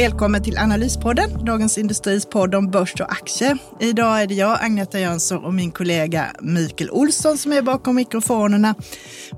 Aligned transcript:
Välkommen 0.00 0.42
till 0.42 0.58
Analyspodden, 0.58 1.44
Dagens 1.44 1.78
Industris 1.78 2.26
podd 2.26 2.54
om 2.54 2.70
börs 2.70 3.00
och 3.00 3.12
aktier. 3.12 3.58
Idag 3.80 4.22
är 4.22 4.26
det 4.26 4.34
jag, 4.34 4.58
Agneta 4.64 5.00
Jönsson 5.00 5.44
och 5.44 5.54
min 5.54 5.70
kollega 5.70 6.26
Mikael 6.40 6.90
Olsson 6.90 7.38
som 7.38 7.52
är 7.52 7.62
bakom 7.62 7.96
mikrofonerna. 7.96 8.74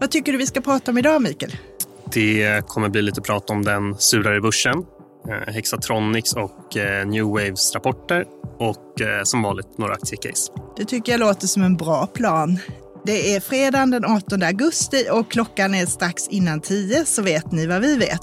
Vad 0.01 0.11
tycker 0.11 0.33
du 0.33 0.39
vi 0.39 0.47
ska 0.47 0.61
prata 0.61 0.91
om 0.91 0.99
idag, 0.99 1.23
Mikael? 1.23 1.57
Det 2.13 2.67
kommer 2.67 2.89
bli 2.89 3.03
lite 3.03 3.21
prat 3.21 3.51
om 3.51 3.65
den 3.65 3.99
surare 3.99 4.41
börsen, 4.41 4.75
eh, 5.29 5.53
Hexatronics 5.55 6.33
och 6.33 6.77
eh, 6.77 7.07
New 7.07 7.25
Waves 7.25 7.75
rapporter 7.75 8.25
och 8.59 9.01
eh, 9.01 9.23
som 9.25 9.43
vanligt 9.43 9.79
några 9.79 9.93
aktiecase. 9.93 10.53
Det 10.77 10.85
tycker 10.85 11.13
jag 11.13 11.19
låter 11.19 11.47
som 11.47 11.63
en 11.63 11.77
bra 11.77 12.07
plan. 12.07 12.59
Det 13.05 13.35
är 13.35 13.41
fredagen 13.41 13.91
den 13.91 14.05
18 14.05 14.43
augusti 14.43 15.09
och 15.13 15.31
klockan 15.31 15.75
är 15.75 15.87
strax 15.87 16.29
innan 16.29 16.61
10 16.61 17.05
så 17.05 17.23
vet 17.23 17.53
ni 17.53 17.67
vad 17.67 17.81
vi 17.81 17.97
vet. 17.97 18.23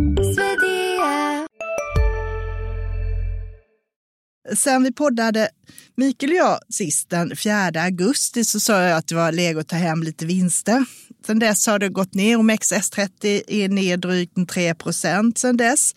Sen 4.55 4.83
vi 4.83 4.91
poddade, 4.91 5.49
Mikael 5.97 6.31
och 6.31 6.37
jag, 6.37 6.59
sist 6.69 7.09
den 7.09 7.35
4 7.35 7.81
augusti 7.81 8.45
så 8.45 8.59
sa 8.59 8.81
jag 8.81 8.97
att 8.97 9.07
det 9.07 9.15
var 9.15 9.31
läge 9.31 9.59
att 9.59 9.67
ta 9.67 9.75
hem 9.75 10.03
lite 10.03 10.25
vinster. 10.25 10.85
Sen 11.25 11.39
dess 11.39 11.67
har 11.67 11.79
det 11.79 11.89
gått 11.89 12.13
ner. 12.13 12.37
OMXS30 12.37 13.41
är 13.47 13.69
ner 13.69 13.97
drygt 13.97 14.49
3 14.49 14.75
procent 14.75 15.37
sen 15.37 15.57
dess. 15.57 15.95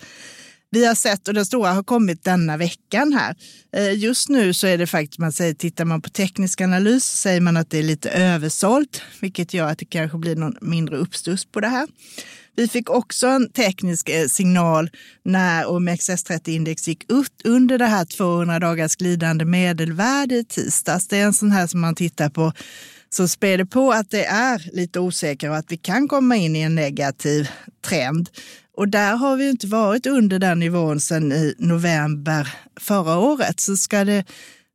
Vi 0.75 0.87
har 0.87 0.95
sett, 0.95 1.29
och 1.29 1.35
den 1.35 1.47
stora 1.47 1.73
har 1.73 1.83
kommit 1.83 2.25
denna 2.25 2.57
veckan 2.57 3.13
här. 3.13 3.37
Eh, 3.77 3.99
just 3.99 4.29
nu 4.29 4.55
så 4.55 4.67
är 4.67 4.79
det 4.79 4.87
faktiskt, 4.87 5.19
man 5.19 5.33
säger, 5.33 5.55
tittar 5.55 5.85
man 5.85 6.03
på 6.03 6.11
teknisk 6.11 6.61
analys 6.61 7.05
så 7.05 7.17
säger 7.17 7.41
man 7.41 7.57
att 7.57 7.71
det 7.71 7.79
är 7.79 7.83
lite 7.83 8.11
översålt, 8.11 9.03
vilket 9.21 9.55
gör 9.55 9.69
att 9.69 9.79
det 9.79 9.85
kanske 9.85 10.19
blir 10.19 10.37
någon 10.37 10.57
mindre 10.61 10.97
uppstuss 10.97 11.45
på 11.45 11.61
det 11.61 11.69
här. 11.69 11.89
Vi 12.57 12.69
fick 12.69 12.91
också 12.91 13.27
en 13.27 13.53
teknisk 13.53 14.09
eh, 14.09 14.27
signal 14.27 14.91
när 15.23 15.65
OMXS30-index 15.65 16.89
gick 16.89 17.13
upp 17.13 17.33
under 17.45 17.79
det 17.79 17.87
här 17.87 18.05
200 18.05 18.59
dagars 18.59 18.97
glidande 18.97 19.45
medelvärde 19.45 20.35
i 20.35 20.45
tisdags. 20.45 21.09
Det 21.09 21.19
är 21.19 21.25
en 21.25 21.33
sån 21.33 21.51
här 21.51 21.67
som 21.67 21.81
man 21.81 21.95
tittar 21.95 22.31
på 22.31 22.53
som 23.11 23.29
späder 23.29 23.65
på 23.65 23.93
att 23.93 24.11
det 24.11 24.25
är 24.25 24.71
lite 24.73 25.01
osäkert 25.01 25.51
och 25.51 25.57
att 25.57 25.73
vi 25.73 25.77
kan 25.77 26.09
komma 26.09 26.37
in 26.37 26.57
i 26.57 26.61
en 26.61 26.75
negativ 26.75 27.49
trend. 27.89 28.31
Och 28.77 28.89
där 28.89 29.17
har 29.17 29.37
vi 29.37 29.51
inte 29.51 29.67
varit 29.67 30.07
under 30.07 30.39
den 30.39 30.59
nivån 30.59 31.01
sedan 31.01 31.33
i 31.33 31.55
november 31.59 32.55
förra 32.81 33.19
året. 33.19 33.61
Så 33.61 33.77
ska 33.77 34.05
det 34.05 34.25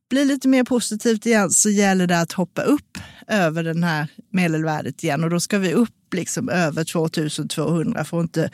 bli 0.09 0.25
lite 0.25 0.47
mer 0.47 0.63
positivt 0.63 1.25
igen 1.25 1.51
så 1.51 1.69
gäller 1.69 2.07
det 2.07 2.19
att 2.19 2.31
hoppa 2.31 2.61
upp 2.61 2.97
över 3.27 3.63
den 3.63 3.83
här 3.83 4.07
medelvärdet 4.31 5.03
igen 5.03 5.23
och 5.23 5.29
då 5.29 5.39
ska 5.39 5.57
vi 5.57 5.73
upp 5.73 6.13
liksom 6.13 6.49
över 6.49 6.83
2200 6.83 8.05
för 8.05 8.19
att 8.19 8.23
inte 8.23 8.51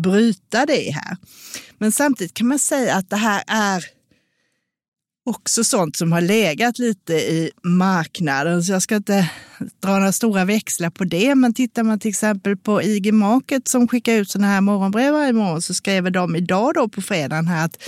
bryta 0.00 0.66
det 0.66 0.90
här. 0.90 1.16
Men 1.78 1.92
samtidigt 1.92 2.34
kan 2.34 2.46
man 2.46 2.58
säga 2.58 2.94
att 2.94 3.10
det 3.10 3.16
här 3.16 3.42
är 3.46 3.84
också 5.26 5.64
sånt 5.64 5.96
som 5.96 6.12
har 6.12 6.20
legat 6.20 6.78
lite 6.78 7.12
i 7.14 7.50
marknaden. 7.62 8.62
Så 8.62 8.72
jag 8.72 8.82
ska 8.82 8.96
inte 8.96 9.30
dra 9.82 9.98
några 9.98 10.12
stora 10.12 10.44
växlar 10.44 10.90
på 10.90 11.04
det. 11.04 11.34
Men 11.34 11.54
tittar 11.54 11.82
man 11.82 11.98
till 11.98 12.08
exempel 12.08 12.56
på 12.56 12.82
IG 12.82 13.14
Market 13.14 13.68
som 13.68 13.88
skickar 13.88 14.14
ut 14.14 14.30
sådana 14.30 14.48
här 14.48 14.60
morgonbrev 14.60 15.12
varje 15.12 15.32
morgon 15.32 15.62
så 15.62 15.74
skriver 15.74 16.10
de 16.10 16.36
idag 16.36 16.74
då 16.74 16.88
på 16.88 17.02
fredagen 17.02 17.46
här 17.46 17.64
att 17.64 17.82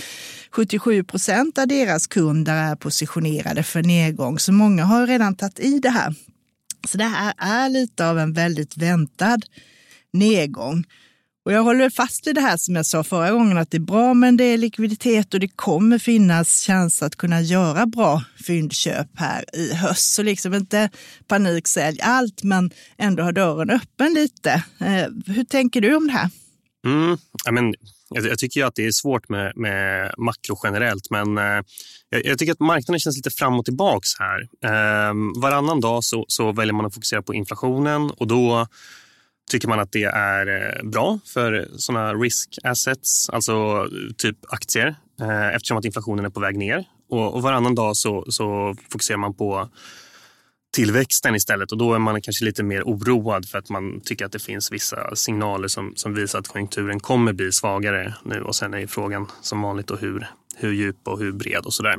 77 0.51 1.03
procent 1.03 1.57
av 1.57 1.67
deras 1.67 2.07
kunder 2.07 2.55
är 2.55 2.75
positionerade 2.75 3.63
för 3.63 3.83
nedgång. 3.83 4.39
Så 4.39 4.51
många 4.51 4.83
har 4.83 5.07
redan 5.07 5.35
tagit 5.35 5.59
i 5.59 5.79
det 5.79 5.89
här. 5.89 6.15
Så 6.87 6.97
det 6.97 7.03
här 7.03 7.33
är 7.37 7.69
lite 7.69 8.09
av 8.09 8.19
en 8.19 8.33
väldigt 8.33 8.77
väntad 8.77 9.39
nedgång. 10.13 10.83
Och 11.45 11.51
jag 11.51 11.63
håller 11.63 11.89
fast 11.89 12.27
vid 12.27 12.35
det 12.35 12.41
här 12.41 12.57
som 12.57 12.75
jag 12.75 12.85
sa 12.85 13.03
förra 13.03 13.31
gången, 13.31 13.57
att 13.57 13.71
det 13.71 13.77
är 13.77 13.81
bra 13.81 14.13
med 14.13 14.27
en 14.27 14.37
del 14.37 14.59
likviditet 14.59 15.33
och 15.33 15.39
det 15.39 15.47
kommer 15.47 15.97
finnas 15.97 16.63
chans 16.67 17.03
att 17.03 17.15
kunna 17.15 17.41
göra 17.41 17.85
bra 17.85 18.23
fyndköp 18.47 19.07
här 19.15 19.55
i 19.55 19.73
höst. 19.73 20.13
Så 20.13 20.23
liksom 20.23 20.53
inte 20.53 20.89
paniksälj 21.27 22.01
allt, 22.01 22.43
men 22.43 22.71
ändå 22.97 23.23
ha 23.23 23.31
dörren 23.31 23.69
öppen 23.69 24.13
lite. 24.13 24.63
Eh, 24.79 25.33
hur 25.33 25.43
tänker 25.43 25.81
du 25.81 25.95
om 25.95 26.07
det 26.07 26.13
här? 26.13 26.29
Mm, 26.85 27.17
I 27.49 27.51
men, 27.51 27.73
jag, 28.09 28.25
jag 28.25 28.39
tycker 28.39 28.59
ju 28.59 28.67
att 28.67 28.75
det 28.75 28.85
är 28.85 28.91
svårt 28.91 29.29
med, 29.29 29.53
med 29.55 30.13
makro 30.17 30.59
generellt, 30.63 31.09
men 31.09 31.37
eh, 31.37 31.63
jag, 32.09 32.25
jag, 32.25 32.37
tycker 32.37 32.51
att 32.51 32.59
marknaden 32.59 32.99
känns 32.99 33.15
lite 33.15 33.29
fram 33.29 33.59
och 33.59 33.65
tillbaks 33.65 34.09
här. 34.19 34.41
Eh, 34.65 35.13
varannan 35.41 35.79
dag 35.81 36.03
så, 36.03 36.25
så 36.27 36.51
väljer 36.51 36.73
man 36.73 36.85
att 36.85 36.93
fokusera 36.93 37.21
på 37.21 37.33
inflationen 37.33 38.11
och 38.11 38.27
då 38.27 38.67
tycker 39.49 39.67
man 39.67 39.79
att 39.79 39.91
det 39.91 40.03
är 40.03 40.47
eh, 40.47 40.89
bra 40.89 41.19
för 41.25 41.67
såna 41.77 42.13
risk 42.13 42.57
assets, 42.63 43.29
alltså 43.29 43.87
typ 44.17 44.37
aktier, 44.49 44.95
eh, 45.21 45.55
eftersom 45.55 45.77
att 45.77 45.85
inflationen 45.85 46.25
är 46.25 46.29
på 46.29 46.39
väg 46.39 46.57
ner. 46.57 46.85
Och, 47.09 47.41
varannan 47.41 47.75
dag 47.75 47.97
så, 47.97 48.25
så 48.29 48.75
fokuserar 48.91 49.17
man 49.17 49.33
på 49.33 49.69
tillväxten 50.73 51.35
istället 51.35 51.71
och 51.71 51.77
då 51.77 51.93
är 51.93 51.99
man 51.99 52.21
kanske 52.21 52.45
lite 52.45 52.63
mer 52.63 52.83
oroad 52.83 53.49
för 53.49 53.57
att 53.57 53.69
man 53.69 54.01
tycker 54.01 54.25
att 54.25 54.31
det 54.31 54.39
finns 54.39 54.71
vissa 54.71 55.15
signaler 55.15 55.67
som, 55.67 55.93
som 55.95 56.13
visar 56.13 56.39
att 56.39 56.47
konjunkturen 56.47 56.99
kommer 56.99 57.33
bli 57.33 57.51
svagare 57.51 58.13
nu 58.23 58.41
och 58.41 58.55
sen 58.55 58.73
är 58.73 58.87
frågan 58.87 59.27
som 59.41 59.61
vanligt 59.61 59.91
och 59.91 59.99
hur, 59.99 60.27
hur 60.55 60.71
djup 60.71 61.07
och 61.07 61.19
hur 61.19 61.31
bred 61.31 61.65
och 61.65 61.73
sådär. 61.73 61.95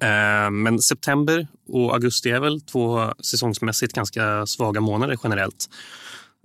Eh, 0.00 0.50
men 0.50 0.78
september 0.78 1.46
och 1.68 1.94
augusti 1.94 2.30
är 2.30 2.40
väl 2.40 2.60
två 2.60 3.14
säsongsmässigt 3.24 3.92
ganska 3.92 4.46
svaga 4.46 4.80
månader 4.80 5.18
generellt. 5.24 5.68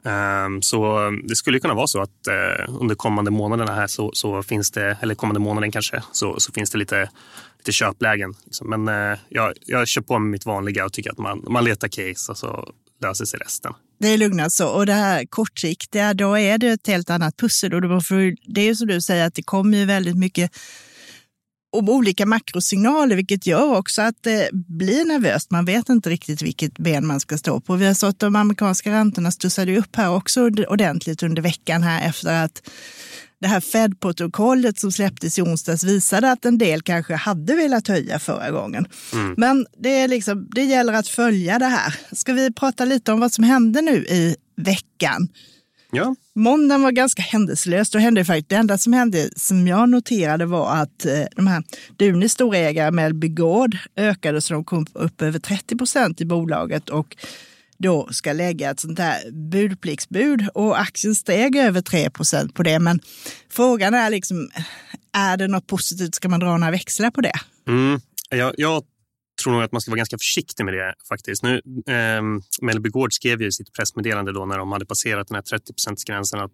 Ehm, 0.08 0.62
så 0.62 1.12
det 1.24 1.36
skulle 1.36 1.60
kunna 1.60 1.74
vara 1.74 1.88
så 1.88 2.02
att 2.02 2.28
eh, 2.28 2.76
under 2.82 2.96
kommande 2.96 3.32
månaderna 3.32 3.74
här 3.74 3.88
så, 3.88 4.12
så 4.14 4.44
finns 4.44 4.72
det, 4.72 4.98
eller 5.02 5.16
kommande 5.16 5.40
månaden 5.40 5.72
kanske, 5.72 6.04
så, 6.12 6.40
så 6.40 6.52
finns 6.52 6.72
det 6.72 6.78
lite, 6.78 7.10
lite 7.58 7.72
köplägen. 7.72 8.34
Liksom. 8.46 8.70
Men 8.70 8.88
eh, 8.88 9.20
jag, 9.30 9.54
jag 9.66 9.88
kör 9.88 10.02
på 10.02 10.20
med 10.20 10.32
mitt 10.32 10.46
vanliga 10.46 10.86
och 10.86 10.94
tycker 10.94 11.12
att 11.12 11.18
man, 11.18 11.46
man 11.48 11.64
letar 11.64 11.88
case 11.88 12.32
och 12.32 12.38
så 12.38 12.74
löser 13.02 13.26
sig 13.26 13.40
resten. 13.40 13.74
Det 14.00 14.08
är 14.08 14.18
lugnat 14.18 14.52
så. 14.52 14.68
Och 14.68 14.86
det 14.86 14.94
här 14.94 15.26
kortsiktiga, 15.26 16.14
då 16.14 16.38
är 16.38 16.58
det 16.58 16.68
ett 16.68 16.88
helt 16.88 17.10
annat 17.10 17.38
pussel. 17.38 17.74
Och 17.74 17.82
det 18.46 18.62
är 18.62 18.66
ju 18.66 18.76
som 18.76 18.88
du 18.88 19.02
säger 19.02 19.28
att 19.28 19.34
det 19.34 19.44
kommer 19.44 19.78
ju 19.78 19.86
väldigt 19.86 20.18
mycket 20.18 20.52
om 21.72 21.90
olika 21.90 22.26
makrosignaler, 22.26 23.16
vilket 23.16 23.46
gör 23.46 23.78
också 23.78 24.02
att 24.02 24.16
det 24.22 24.50
blir 24.54 25.06
nervöst. 25.06 25.52
Man 25.52 25.66
vet 25.66 25.90
inte 25.90 26.10
riktigt 26.10 26.42
vilket 26.42 26.78
ben 26.78 27.08
man 27.08 27.20
ska 27.20 27.38
stå 27.38 27.60
på. 27.60 27.76
Vi 27.76 27.86
har 27.86 27.94
sett 27.94 28.10
att 28.10 28.20
de 28.20 28.36
amerikanska 28.36 28.92
räntorna 28.92 29.32
studsade 29.32 29.78
upp 29.78 29.96
här 29.96 30.10
också 30.10 30.42
ordentligt 30.68 31.24
under 31.24 31.42
veckan 31.42 31.84
här 31.84 32.10
efter 32.10 32.44
att 32.44 32.70
det 33.42 33.48
här 33.48 33.60
Fed-protokollet 33.60 34.80
som 34.80 34.92
släpptes 34.92 35.40
i 35.40 35.42
onsdags 35.42 35.84
visade 35.84 36.32
att 36.32 36.46
en 36.46 36.58
del 36.58 36.82
kanske 36.82 37.16
hade 37.16 37.56
velat 37.56 37.88
höja 37.88 38.20
förra 38.20 38.52
gången. 38.52 38.88
Mm. 39.14 39.36
Men 39.38 39.66
det, 39.78 39.90
är 39.90 40.08
liksom, 40.08 40.50
det 40.56 40.64
gäller 40.64 40.94
att 40.94 41.08
följa 41.08 41.60
det 41.60 41.66
här. 41.66 41.96
Ska 42.12 42.34
vi 42.34 42.54
prata 42.54 42.86
lite 42.86 43.12
om 43.12 43.20
vad 43.20 43.34
som 43.34 43.44
hände 43.44 43.82
nu 43.82 43.96
i 43.96 44.36
veckan? 44.58 45.28
Ja. 45.92 46.16
Måndagen 46.36 46.82
var 46.82 46.92
ganska 46.92 47.22
händelselös. 47.22 47.90
Då 47.90 48.00
hände 48.00 48.26
faktiskt, 48.26 48.50
det 48.50 48.56
enda 48.56 48.78
som 48.78 48.94
hände 48.94 49.30
som 49.36 49.68
jag 49.68 49.90
noterade 49.90 50.46
var 50.46 50.76
att 50.76 51.06
eh, 51.06 51.24
de 51.36 51.48
här 51.48 51.64
Dunis 51.98 52.32
storägare 52.32 52.92
Mellby 52.92 53.28
Gård 53.28 53.78
ökade 53.96 54.42
så 54.42 54.54
de 54.54 54.64
kom 54.64 54.86
upp 54.94 55.22
över 55.22 55.40
30 55.40 55.78
procent 55.78 56.22
i 56.22 56.26
bolaget 56.26 56.90
och 56.90 57.16
då 57.78 58.08
ska 58.12 58.34
lägga 58.34 58.72
ett 58.72 58.80
sånt 58.80 59.00
här 59.00 59.32
budpliktsbud 59.32 60.48
och 60.54 60.80
aktien 60.80 61.16
steg 61.16 61.56
över 61.56 61.82
3 61.82 62.10
procent 62.10 62.54
på 62.54 62.64
det. 62.64 62.80
Men 62.80 63.00
frågan 63.50 63.94
är 63.94 64.10
liksom, 64.10 64.50
är 65.14 65.38
det 65.38 65.48
något 65.48 65.68
positivt? 65.68 66.16
Ska 66.16 66.30
man 66.30 66.40
dra 66.40 66.58
några 66.58 66.72
växlar 66.72 67.12
på 67.12 67.22
det? 67.22 67.40
Mm. 67.68 68.00
Jag, 68.30 68.54
jag 68.58 68.84
tror 69.48 69.56
nog 69.56 69.64
att 69.64 69.72
man 69.72 69.82
ska 69.82 69.92
vara 69.92 69.98
ganska 69.98 70.18
försiktig 70.18 70.66
med 70.66 70.74
det 70.74 70.96
faktiskt. 71.10 71.44
Nu, 71.44 71.62
eh, 71.88 72.22
Mellby 72.62 72.90
Gård 72.90 73.14
skrev 73.14 73.42
ju 73.42 73.48
i 73.48 73.52
sitt 73.52 73.74
pressmeddelande 73.74 74.32
då 74.34 74.46
när 74.46 74.58
de 74.58 74.72
hade 74.72 74.86
passerat 74.86 75.28
den 75.28 75.36
här 75.36 75.42
30% 75.42 76.04
gränsen 76.06 76.40
att 76.40 76.52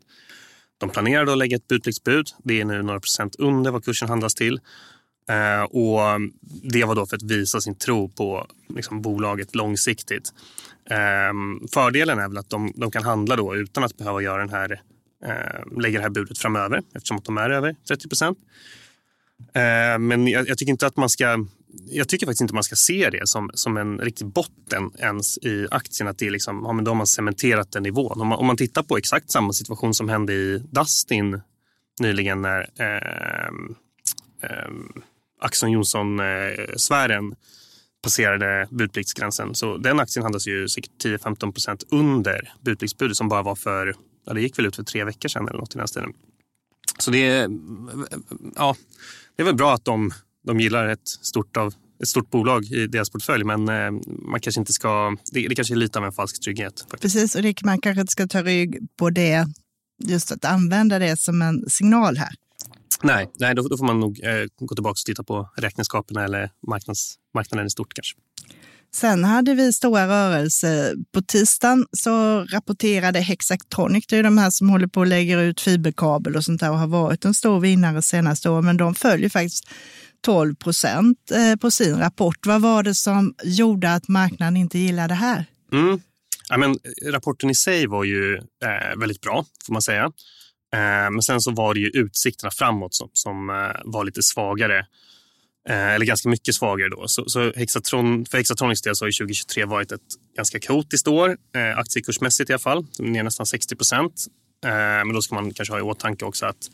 de 0.78 0.90
planerade 0.90 1.32
att 1.32 1.38
lägga 1.38 1.56
ett 1.56 1.68
budpliktsbud. 1.68 2.28
Det 2.44 2.62
är 2.62 2.66
nu 2.66 2.82
några 2.82 3.00
procent 3.00 3.36
under 3.36 3.72
vad 3.72 3.86
kursen 3.86 4.10
handlas 4.10 4.36
till. 4.36 4.60
Eh, 5.30 5.64
och 5.64 6.02
det 6.64 6.84
var 6.84 6.96
då 6.96 7.06
för 7.06 7.16
att 7.16 7.24
visa 7.24 7.62
sin 7.62 7.76
tro 7.76 8.10
på 8.10 8.48
liksom, 8.76 9.02
bolaget 9.02 9.56
långsiktigt. 9.56 10.34
Eh, 10.90 11.34
fördelen 11.74 12.20
är 12.20 12.28
väl 12.28 12.38
att 12.38 12.50
de, 12.50 12.74
de, 12.76 12.92
kan 12.92 13.04
handla 13.04 13.36
då 13.36 13.56
utan 13.56 13.84
att 13.84 13.98
behöva 13.98 14.22
göra 14.22 14.40
den 14.40 14.50
här, 14.50 14.82
eh, 15.26 15.80
lägga 15.82 16.00
det 16.00 16.04
här 16.04 16.10
budet 16.10 16.38
framöver 16.38 16.82
eftersom 16.96 17.18
att 17.18 17.26
de 17.26 17.38
är 17.38 17.50
över 17.50 17.76
30 17.88 18.10
procent. 18.10 18.38
Ehm, 19.54 20.08
men 20.08 20.28
jag, 20.28 20.50
jag, 20.50 20.58
tycker 20.58 20.72
inte 20.72 20.88
att 20.88 20.98
man 20.98 21.10
ska 21.10 21.46
jag 21.86 22.10
tycker 22.10 22.26
faktiskt 22.26 22.42
inte 22.42 22.54
man 22.54 22.64
ska 22.64 22.76
se 22.76 23.10
det 23.10 23.28
som, 23.28 23.52
som 23.54 23.78
en 23.78 24.00
riktig 24.00 24.28
botten 24.28 24.92
ens 25.00 25.38
i 25.38 25.68
aktien. 25.72 26.08
Att 26.08 26.18
det 26.18 26.28
är 26.28 26.32
liksom, 26.32 26.62
ja, 26.64 26.74
men 26.74 26.86
då 26.86 26.92
har 26.92 26.96
man 26.96 27.08
cementerat 27.08 27.72
den 27.72 27.84
nivån. 27.84 28.22
Om 28.22 28.28
man, 28.28 28.40
om 28.40 28.46
man 28.46 28.58
tittar 28.58 28.84
på 28.84 28.98
exakt 28.98 29.32
samma 29.32 29.54
situation 29.54 29.94
som 29.94 30.10
hände 30.10 30.34
i 30.34 30.64
Dustin 30.72 31.42
nyligen 32.00 32.42
när 32.42 32.62
ehm, 32.62 32.76
ehm, 32.80 33.76
eh, 34.44 34.50
eh, 34.50 34.72
Axon 35.42 35.72
Johnson-sfären 35.72 37.32
eh, 37.32 37.38
passerade 38.04 38.68
budpliktsgränsen. 38.70 39.56
Så 39.56 39.78
den 39.78 40.00
aktien 40.00 40.24
handlas 40.24 40.48
ju 40.48 40.70
säkert 40.70 41.06
10-15 41.06 41.52
procent 41.52 41.84
under 41.90 42.54
budpliktsbudet 42.62 43.18
som 43.18 43.30
bara 43.30 43.42
var 43.42 43.56
för, 43.56 43.96
ja, 44.26 44.34
det 44.34 44.42
gick 44.42 44.60
väl 44.60 44.66
ut 44.66 44.76
för 44.76 44.84
tre 44.84 45.04
veckor 45.04 45.30
sedan 45.30 45.48
eller 45.48 45.60
något 45.60 45.76
i 45.76 45.78
den 45.78 45.88
stilen. 45.88 46.14
Så 47.00 47.12
det 47.12 47.50
ja, 48.56 48.76
det 49.36 49.44
är 49.44 49.46
väl 49.46 49.56
bra 49.56 49.74
att 49.74 49.86
de 49.86 50.12
de 50.44 50.60
gillar 50.60 50.88
ett 50.88 51.08
stort, 51.08 51.58
av, 51.58 51.74
ett 52.02 52.08
stort 52.08 52.30
bolag 52.30 52.64
i 52.66 52.88
deras 52.88 53.10
portfölj 53.10 53.44
men 53.44 53.70
eh, 53.70 53.92
man 54.32 54.40
kanske 54.40 54.62
inte 54.62 54.74
ska, 54.74 55.18
det, 55.32 55.48
det 55.48 55.56
kanske 55.56 55.74
är 55.74 55.76
lite 55.76 56.00
av 56.00 56.06
en 56.06 56.12
falsk 56.12 56.44
trygghet. 56.44 56.80
Faktiskt. 56.80 57.02
Precis, 57.02 57.36
och 57.36 57.42
det, 57.42 57.64
man 57.64 57.82
kanske 57.82 58.02
inte 58.02 58.12
ska 58.12 58.28
ta 58.28 58.44
rygg 58.44 58.78
på 58.98 59.10
det, 59.10 59.46
just 60.04 60.32
att 60.32 60.46
använda 60.46 61.00
det 61.00 61.20
som 61.20 61.42
en 61.42 61.70
signal 61.70 62.18
här. 62.18 62.34
Nej, 63.04 63.30
nej 63.40 63.56
då, 63.56 63.68
då 63.68 63.78
får 63.78 63.86
man 63.86 64.00
nog 64.00 64.20
eh, 64.24 64.46
gå 64.60 64.76
tillbaka 64.76 64.92
och 64.92 65.06
titta 65.06 65.24
på 65.24 65.50
räkenskaperna 65.58 66.24
eller 66.24 66.50
marknads, 66.68 67.16
marknaden 67.34 67.68
i 67.68 67.70
stort 67.70 67.94
kanske. 67.94 68.16
Sen 68.96 69.24
hade 69.24 69.54
vi 69.54 69.74
stora 69.74 70.08
rörelser. 70.08 70.96
På 71.14 71.22
tisdagen 71.22 71.86
så 71.92 72.44
rapporterade 72.44 73.20
Hexactronic, 73.20 74.08
det 74.08 74.18
är 74.18 74.24
de 74.24 74.38
här 74.38 74.50
som 74.50 74.70
håller 74.70 74.88
på 74.88 75.02
att 75.02 75.08
lägga 75.08 75.42
ut 75.42 75.62
fiberkabel 75.62 76.36
och 76.36 76.44
sånt 76.46 76.60
där 76.60 76.72
och 76.72 76.80
har 76.80 76.88
varit 76.88 77.26
en 77.26 77.34
stor 77.34 77.60
vinnare 77.60 78.02
senaste 78.02 78.50
åren, 78.50 78.66
men 78.66 78.78
de 78.78 78.96
följer 78.96 79.30
faktiskt 79.30 79.70
12 80.24 80.56
procent 80.56 81.32
eh, 81.32 81.56
på 81.56 81.72
sin 81.72 82.00
rapport. 82.00 82.46
Vad 82.46 82.62
var 82.62 82.84
det 82.84 82.96
som 82.96 83.36
gjorde 83.44 83.94
att 83.94 84.08
marknaden 84.08 84.58
inte 84.58 84.80
gillade 84.80 85.08
det 85.08 85.14
här? 85.14 85.46
Mm. 85.72 86.02
Ja, 86.50 86.58
men, 86.58 86.72
eh, 86.72 87.12
rapporten 87.12 87.50
i 87.50 87.56
sig 87.56 87.88
var 87.88 88.04
ju 88.04 88.36
eh, 88.36 89.00
väldigt 89.00 89.22
bra, 89.22 89.46
får 89.66 89.74
man 89.74 89.82
säga. 89.82 90.04
Eh, 90.74 91.12
men 91.12 91.22
sen 91.22 91.42
så 91.42 91.52
var 91.52 91.74
det 91.74 91.80
ju 91.80 91.88
utsikterna 91.88 92.52
framåt 92.52 92.94
som, 92.94 93.10
som 93.14 93.50
eh, 93.50 93.82
var 93.86 94.06
lite 94.06 94.24
svagare. 94.24 94.86
Eh, 95.70 95.94
eller 95.94 96.06
ganska 96.06 96.30
mycket 96.30 96.56
svagare 96.56 96.90
då. 96.90 97.08
Så, 97.08 97.30
så 97.30 97.52
Hexatron, 97.56 98.26
för 98.26 98.38
Hexatronics 98.38 98.82
del 98.82 98.96
så 98.96 99.06
har 99.06 99.12
2023 99.12 99.66
varit 99.66 99.92
ett 99.92 100.02
ganska 100.36 100.60
kaotiskt 100.60 101.08
år, 101.08 101.38
eh, 101.56 101.78
aktiekursmässigt 101.78 102.50
i 102.50 102.54
alla 102.54 102.60
fall. 102.60 102.86
Ner 103.00 103.24
nästan 103.24 103.46
60 103.46 103.76
procent. 103.76 104.26
Eh, 104.66 104.72
men 105.06 105.14
då 105.14 105.22
ska 105.22 105.36
man 105.36 105.54
kanske 105.54 105.74
ha 105.74 105.80
i 105.80 105.82
åtanke 105.82 106.26
också 106.26 106.46
att 106.46 106.70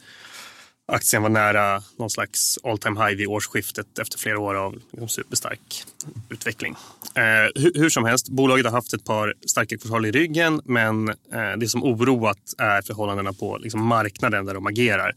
Aktien 0.92 1.22
var 1.22 1.30
nära 1.30 1.82
någon 1.98 2.10
slags 2.10 2.60
all 2.64 2.78
time 2.78 3.06
high 3.06 3.18
vid 3.18 3.28
årsskiftet 3.28 4.00
efter 4.00 4.18
flera 4.18 4.40
år 4.40 4.56
av 4.56 4.74
liksom, 4.92 5.08
superstark 5.08 5.84
utveckling. 6.30 6.76
Eh, 7.16 7.62
hur, 7.62 7.72
hur, 7.76 7.90
som 7.90 8.06
helst, 8.06 8.30
bolaget 8.30 8.66
har 8.66 8.72
haft 8.72 8.94
ett 8.94 9.06
par 9.06 9.34
starka 9.46 9.78
kvartal 9.78 10.06
i 10.06 10.12
ryggen 10.12 10.62
men 10.66 11.10
eh, 11.10 11.58
det 11.58 11.68
som 11.68 11.84
oroat 11.84 12.54
är 12.58 12.82
förhållandena 12.82 13.34
på 13.34 13.58
liksom, 13.58 13.86
marknaden 13.86 14.46
där 14.46 14.54
de 14.54 14.68
agerar. 14.68 15.14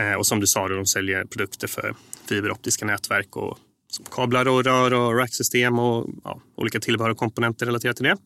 Eh, 0.00 0.12
och 0.12 0.26
som 0.26 0.40
du 0.40 0.46
sa, 0.46 0.68
de 0.68 0.86
säljer 0.86 1.24
produkter 1.24 1.68
för 1.68 1.94
fiberoptiska 2.28 2.84
nätverk 2.84 3.36
och 3.36 3.58
kablar 4.10 4.48
och 4.48 4.64
rör 4.64 4.94
och 4.94 5.18
racksystem 5.18 5.78
och 5.78 6.08
ja, 6.24 6.40
olika 6.56 6.80
tillbehör 6.80 7.10
och 7.10 7.18
komponenter 7.18 7.66
relaterat 7.66 7.96
till 7.96 8.04
det. 8.04 8.16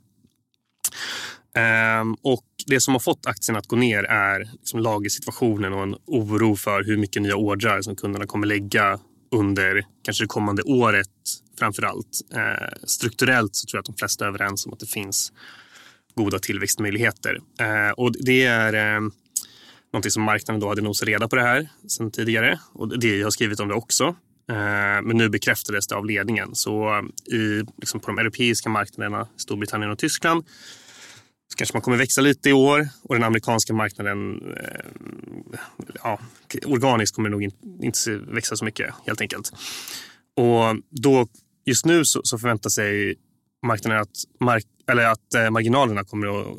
Ehm, 1.55 2.15
och 2.23 2.45
det 2.67 2.81
som 2.81 2.95
har 2.95 3.01
fått 3.01 3.27
aktien 3.27 3.57
att 3.57 3.67
gå 3.67 3.77
ner 3.77 4.03
är 4.05 4.49
liksom 4.53 4.81
lagersituationen 4.81 5.73
och 5.73 5.83
en 5.83 5.97
oro 6.07 6.57
för 6.57 6.85
hur 6.85 6.97
mycket 6.97 7.23
nya 7.23 7.37
ordrar 7.37 7.83
som 7.83 7.97
kunderna 7.97 8.27
kommer 8.27 8.47
lägga 8.47 8.99
under 9.31 9.87
kanske 10.05 10.25
det 10.25 10.29
kommande 10.29 10.63
året 10.63 11.09
framför 11.59 11.83
allt. 11.83 12.21
Ehm, 12.35 12.79
strukturellt 12.85 13.55
så 13.57 13.67
tror 13.67 13.79
jag 13.79 13.83
att 13.83 13.87
de 13.87 13.97
flesta 13.97 14.25
är 14.25 14.29
överens 14.29 14.67
om 14.67 14.73
att 14.73 14.81
det 14.81 14.87
finns 14.91 15.33
goda 16.15 16.39
tillväxtmöjligheter. 16.39 17.39
Ehm, 17.61 17.93
och 17.93 18.13
det 18.13 18.45
är 18.45 19.01
någonting 19.93 20.11
som 20.11 20.23
marknaden 20.23 20.61
då 20.61 20.69
hade 20.69 20.83
nosat 20.83 21.09
reda 21.09 21.29
på 21.29 21.37
det 21.37 21.43
här 21.43 21.69
sen 21.89 22.11
tidigare 22.11 22.59
och 22.73 22.99
det 22.99 23.23
har 23.23 23.31
skrivit 23.31 23.61
om 23.61 23.69
det 23.69 23.75
också. 23.75 24.17
Men 25.03 25.17
nu 25.17 25.29
bekräftades 25.29 25.87
det 25.87 25.95
av 25.95 26.07
ledningen. 26.07 26.55
Så 26.55 27.03
i, 27.33 27.63
liksom 27.81 28.01
på 28.01 28.07
de 28.07 28.19
europeiska 28.19 28.69
marknaderna, 28.69 29.29
Storbritannien 29.37 29.91
och 29.91 29.99
Tyskland, 29.99 30.45
så 31.53 31.57
kanske 31.57 31.77
man 31.77 31.83
kommer 31.83 31.97
växa 31.97 32.21
lite 32.21 32.49
i 32.49 32.53
år 32.53 32.89
och 33.03 33.15
den 33.15 33.25
amerikanska 33.25 33.73
marknaden 33.73 34.43
eh, 34.57 34.91
ja, 36.05 36.21
organiskt 36.67 37.17
kommer 37.17 37.31
nog 37.31 37.43
inte 37.83 38.17
växa 38.17 38.57
så 38.57 38.65
mycket 38.65 38.95
helt 39.07 39.21
enkelt. 39.21 39.53
Och 40.37 40.83
då, 40.91 41.29
just 41.65 41.87
nu 41.87 42.05
så, 42.05 42.21
så 42.25 42.39
förväntar 42.39 42.71
sig 42.71 43.15
marknaden 43.67 44.01
att, 44.01 44.17
mark 44.41 44.65
eller 44.91 45.05
att 45.05 45.35
eh, 45.35 45.51
marginalerna 45.51 46.05
kommer 46.05 46.41
att 46.41 46.57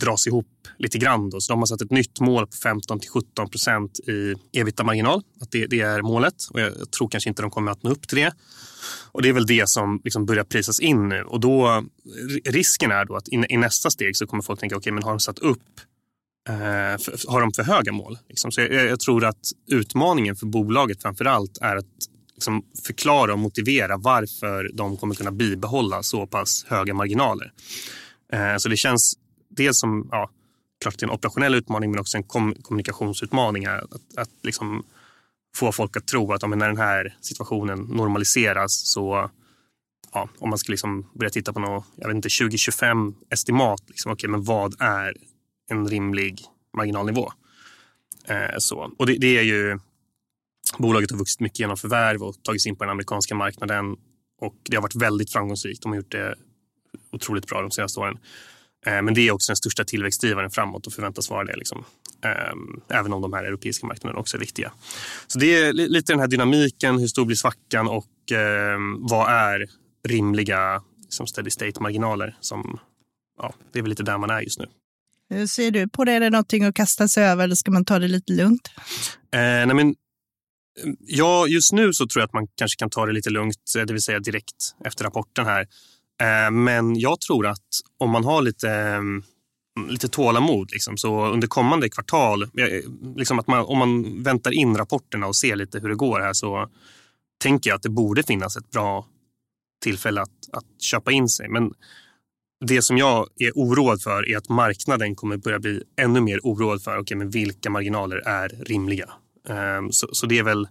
dras 0.00 0.26
ihop 0.26 0.46
lite 0.78 0.98
grann. 0.98 1.30
Då. 1.30 1.40
Så 1.40 1.52
de 1.52 1.58
har 1.58 1.66
satt 1.66 1.80
ett 1.80 1.90
nytt 1.90 2.20
mål 2.20 2.46
på 2.46 2.56
15 2.56 3.00
till 3.00 3.10
17 3.10 3.50
procent 3.50 4.00
i 4.00 4.34
ebitda-marginal. 4.52 5.22
Att 5.40 5.50
det, 5.50 5.66
det, 5.66 5.80
är 5.80 6.02
målet 6.02 6.34
och 6.50 6.60
jag 6.60 6.90
tror 6.90 7.08
kanske 7.08 7.28
inte 7.28 7.42
de 7.42 7.50
kommer 7.50 7.72
att 7.72 7.82
nå 7.82 7.90
upp 7.90 8.08
till 8.08 8.18
det. 8.18 8.32
Och 9.12 9.22
Det 9.22 9.28
är 9.28 9.32
väl 9.32 9.46
det 9.46 9.68
som 9.68 10.00
liksom 10.04 10.26
börjar 10.26 10.44
prisas 10.44 10.80
in 10.80 11.08
nu. 11.08 11.22
Och 11.22 11.40
då, 11.40 11.84
risken 12.44 12.90
är 12.90 13.04
då 13.04 13.16
att 13.16 13.28
i, 13.28 13.44
i 13.48 13.56
nästa 13.56 13.90
steg 13.90 14.16
så 14.16 14.26
kommer 14.26 14.42
folk 14.42 14.60
tänka, 14.60 14.76
okej, 14.76 14.80
okay, 14.80 14.92
men 14.92 15.02
har 15.02 15.10
de 15.10 15.20
satt 15.20 15.38
upp 15.38 15.62
eh, 16.48 16.54
för, 16.98 17.30
har 17.30 17.40
de 17.40 17.52
för 17.52 17.62
höga 17.62 17.92
mål? 17.92 18.18
Liksom. 18.28 18.52
Så 18.52 18.60
jag, 18.60 18.72
jag, 18.72 19.00
tror 19.00 19.24
att 19.24 19.40
utmaningen 19.70 20.36
för 20.36 20.46
bolaget 20.46 21.02
framför 21.02 21.24
allt 21.24 21.58
är 21.60 21.76
att 21.76 21.86
liksom 22.40 22.62
förklara 22.86 23.32
och 23.32 23.38
motivera 23.38 23.96
varför 23.96 24.70
de 24.74 24.96
kommer 24.96 25.14
kunna 25.14 25.30
bibehålla 25.30 26.02
så 26.02 26.26
pass 26.26 26.64
höga 26.68 26.94
marginaler. 26.94 27.52
Eh, 28.32 28.56
så 28.56 28.68
det 28.68 28.76
känns 28.76 29.14
dels 29.48 29.80
som, 29.80 30.08
ja, 30.10 30.30
klart 30.80 30.98
det 30.98 31.04
är 31.04 31.08
en 31.08 31.14
operationell 31.14 31.54
utmaning 31.54 31.90
men 31.90 32.00
också 32.00 32.16
en 32.16 32.22
kom 32.22 32.54
kommunikationsutmaning. 32.54 33.66
Att, 33.66 33.92
att 34.16 34.30
liksom 34.42 34.84
få 35.56 35.72
folk 35.72 35.96
att 35.96 36.06
tro 36.06 36.32
att 36.32 36.42
om 36.42 36.50
när 36.50 36.68
den 36.68 36.76
här 36.76 37.16
situationen 37.20 37.78
normaliseras 37.78 38.90
så 38.92 39.30
ja, 40.12 40.28
om 40.38 40.50
man 40.50 40.58
ska 40.58 40.72
liksom 40.72 41.10
börja 41.14 41.30
titta 41.30 41.52
på 41.52 41.60
något, 41.60 41.84
jag 41.96 42.08
vet 42.08 42.16
inte, 42.16 42.28
2025 42.28 43.14
estimat, 43.30 43.82
liksom, 43.86 44.12
okay, 44.12 44.30
men 44.30 44.44
vad 44.44 44.74
är 44.78 45.14
en 45.70 45.88
rimlig 45.88 46.40
marginalnivå? 46.76 47.32
Eh, 48.28 48.58
så. 48.58 48.92
Och 48.98 49.06
det, 49.06 49.16
det, 49.18 49.38
är 49.38 49.42
ju, 49.42 49.78
bolaget 50.78 51.10
har 51.10 51.18
vuxit 51.18 51.40
mycket 51.40 51.58
genom 51.58 51.76
förvärv 51.76 52.22
och 52.22 52.42
tagit 52.42 52.62
sig 52.62 52.70
in 52.70 52.76
på 52.76 52.84
den 52.84 52.90
amerikanska 52.90 53.34
marknaden 53.34 53.96
och 54.40 54.54
det 54.62 54.76
har 54.76 54.82
varit 54.82 54.94
väldigt 54.96 55.32
framgångsrikt. 55.32 55.82
De 55.82 55.92
har 55.92 55.96
gjort 55.96 56.12
det 56.12 56.34
otroligt 57.12 57.46
bra 57.46 57.60
de 57.60 57.70
senaste 57.70 58.00
åren. 58.00 58.18
Eh, 58.86 59.02
men 59.02 59.14
det 59.14 59.28
är 59.28 59.30
också 59.30 59.50
den 59.50 59.56
största 59.56 59.84
tillväxtdrivaren 59.84 60.50
framåt 60.50 60.86
och 60.86 60.92
förväntas 60.92 61.30
vara 61.30 61.44
det. 61.44 61.56
Liksom. 61.56 61.84
Ehm, 62.24 62.80
även 62.88 63.12
om 63.12 63.22
de 63.22 63.32
här 63.32 63.44
europeiska 63.44 63.86
marknaderna 63.86 64.20
också 64.20 64.36
är 64.36 64.40
viktiga. 64.40 64.72
Så 65.26 65.38
det 65.38 65.62
är 65.62 65.72
lite 65.72 66.12
den 66.12 66.20
här 66.20 66.26
dynamiken, 66.26 66.98
hur 66.98 67.06
stor 67.06 67.24
blir 67.24 67.36
svackan 67.36 67.88
och 67.88 68.32
ehm, 68.32 69.06
vad 69.06 69.32
är 69.32 69.66
rimliga 70.08 70.82
liksom 71.02 71.26
steady 71.26 71.50
state-marginaler? 71.50 72.36
Som, 72.40 72.78
ja, 73.38 73.54
det 73.72 73.78
är 73.78 73.82
väl 73.82 73.90
lite 73.90 74.02
där 74.02 74.18
man 74.18 74.30
är 74.30 74.40
just 74.40 74.58
nu. 74.58 74.66
Hur 75.30 75.46
ser 75.46 75.70
du 75.70 75.88
på 75.88 76.04
det? 76.04 76.12
Är 76.12 76.20
det 76.20 76.30
någonting 76.30 76.64
att 76.64 76.74
kasta 76.74 77.08
sig 77.08 77.24
över 77.24 77.44
eller 77.44 77.54
ska 77.54 77.70
man 77.70 77.84
ta 77.84 77.98
det 77.98 78.08
lite 78.08 78.32
lugnt? 78.32 78.70
Eh, 79.32 79.40
nej 79.40 79.74
men, 79.74 79.94
ja, 80.98 81.46
just 81.46 81.72
nu 81.72 81.92
så 81.92 82.06
tror 82.06 82.20
jag 82.20 82.26
att 82.26 82.32
man 82.32 82.46
kanske 82.54 82.78
kan 82.78 82.90
ta 82.90 83.06
det 83.06 83.12
lite 83.12 83.30
lugnt, 83.30 83.74
eh, 83.78 83.84
det 83.84 83.92
vill 83.92 84.02
säga 84.02 84.18
direkt 84.18 84.74
efter 84.84 85.04
rapporten 85.04 85.46
här. 85.46 85.66
Eh, 86.22 86.50
men 86.50 86.98
jag 86.98 87.20
tror 87.20 87.46
att 87.46 87.68
om 87.98 88.10
man 88.10 88.24
har 88.24 88.42
lite 88.42 88.70
mm, 88.70 89.22
lite 89.88 90.08
tålamod. 90.08 90.70
Liksom. 90.72 90.96
Så 90.96 91.26
under 91.26 91.48
kommande 91.48 91.88
kvartal, 91.88 92.42
eh, 92.42 92.48
liksom 93.16 93.38
att 93.38 93.46
man, 93.46 93.64
om 93.64 93.78
man 93.78 94.22
väntar 94.22 94.50
in 94.50 94.76
rapporterna 94.76 95.26
och 95.26 95.36
ser 95.36 95.56
lite 95.56 95.78
hur 95.78 95.88
det 95.88 95.94
går 95.94 96.20
här 96.20 96.32
så 96.32 96.68
tänker 97.42 97.70
jag 97.70 97.76
att 97.76 97.82
det 97.82 97.88
borde 97.88 98.22
finnas 98.22 98.56
ett 98.56 98.70
bra 98.70 99.06
tillfälle 99.82 100.20
att, 100.20 100.30
att 100.52 100.82
köpa 100.82 101.12
in 101.12 101.28
sig. 101.28 101.48
Men 101.48 101.72
det 102.64 102.82
som 102.82 102.98
jag 102.98 103.26
är 103.36 103.52
oroad 103.54 104.02
för 104.02 104.28
är 104.28 104.36
att 104.36 104.48
marknaden 104.48 105.14
kommer 105.14 105.36
börja 105.36 105.58
bli 105.58 105.82
ännu 106.00 106.20
mer 106.20 106.40
oroad 106.42 106.82
för 106.82 106.98
okay, 106.98 107.16
men 107.16 107.30
vilka 107.30 107.70
marginaler 107.70 108.16
är 108.16 108.48
rimliga. 108.48 109.10
Um, 109.50 109.92
så, 109.92 110.08
så, 110.12 110.26
det 110.26 110.38
är 110.38 110.42
väl... 110.42 110.68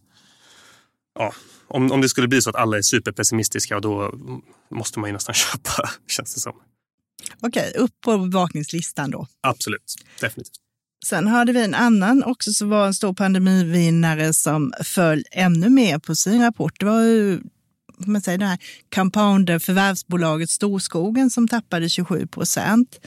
Ja, 1.20 1.34
om, 1.68 1.92
om 1.92 2.02
det 2.02 2.10
skulle 2.10 2.28
bli 2.28 2.42
så 2.42 2.50
att 2.50 2.56
alla 2.56 2.78
är 2.78 2.82
superpessimistiska 2.82 3.80
då 3.80 4.14
måste 4.72 5.00
man 5.00 5.10
ju 5.10 5.14
nästan 5.14 5.36
köpa, 5.36 5.90
känns 6.08 6.34
det 6.34 6.40
som. 6.40 6.54
Okej, 7.42 7.74
upp 7.76 8.02
på 8.02 8.18
bevakningslistan 8.18 9.12
då. 9.12 9.28
Absolut, 9.42 9.96
definitivt. 10.22 10.54
Sen 11.06 11.28
hade 11.28 11.52
vi 11.52 11.64
en 11.64 11.74
annan 11.74 12.24
också 12.24 12.52
som 12.52 12.70
var 12.70 12.88
en 12.88 12.94
stor 12.94 13.14
pandemivinnare 13.14 14.34
som 14.34 14.74
föll 14.84 15.24
ännu 15.32 15.70
mer 15.70 16.00
på 16.00 16.16
sin 16.16 16.42
rapport. 16.42 16.80
Det 16.80 16.86
var 16.86 17.02
ju 17.02 17.42
man 18.08 18.22
säger, 18.22 18.38
det 18.38 18.46
här 18.46 18.58
compounder 18.96 19.60
förvärvsbolaget 19.60 20.50
Storskogen 20.50 21.30
som 21.30 21.48
tappade 21.48 21.90
27 21.90 22.28
procent 22.28 23.00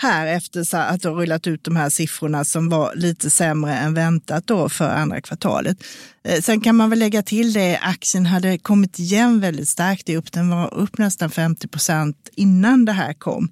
här 0.00 0.26
efter 0.26 0.76
att 0.76 1.04
ha 1.04 1.10
rullat 1.10 1.46
ut 1.46 1.64
de 1.64 1.76
här 1.76 1.90
siffrorna 1.90 2.44
som 2.44 2.68
var 2.68 2.94
lite 2.94 3.30
sämre 3.30 3.74
än 3.74 3.94
väntat 3.94 4.46
då 4.46 4.68
för 4.68 4.88
andra 4.88 5.20
kvartalet. 5.20 5.76
Eh, 6.24 6.40
sen 6.40 6.60
kan 6.60 6.76
man 6.76 6.90
väl 6.90 6.98
lägga 6.98 7.22
till 7.22 7.52
det, 7.52 7.78
aktien 7.82 8.26
hade 8.26 8.58
kommit 8.58 8.98
igen 8.98 9.40
väldigt 9.40 9.68
starkt 9.68 10.08
upp. 10.08 10.32
Den 10.32 10.50
var 10.50 10.74
upp 10.74 10.98
nästan 10.98 11.30
50 11.30 11.68
procent 11.68 12.28
innan 12.34 12.84
det 12.84 12.92
här 12.92 13.12
kom. 13.12 13.48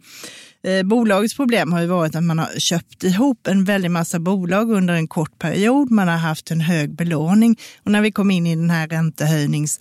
Eh, 0.64 0.82
bolagets 0.82 1.36
problem 1.36 1.72
har 1.72 1.80
ju 1.80 1.86
varit 1.86 2.14
att 2.14 2.24
man 2.24 2.38
har 2.38 2.58
köpt 2.58 3.04
ihop 3.04 3.46
en 3.46 3.64
väldig 3.64 3.90
massa 3.90 4.18
bolag 4.18 4.70
under 4.70 4.94
en 4.94 5.08
kort 5.08 5.38
period. 5.38 5.90
Man 5.90 6.08
har 6.08 6.16
haft 6.16 6.50
en 6.50 6.60
hög 6.60 6.94
belåning 6.94 7.56
och 7.82 7.92
när 7.92 8.00
vi 8.00 8.12
kom 8.12 8.30
in 8.30 8.46
i 8.46 8.56
den 8.56 8.70
här 8.70 8.88
räntehöjnings 8.88 9.80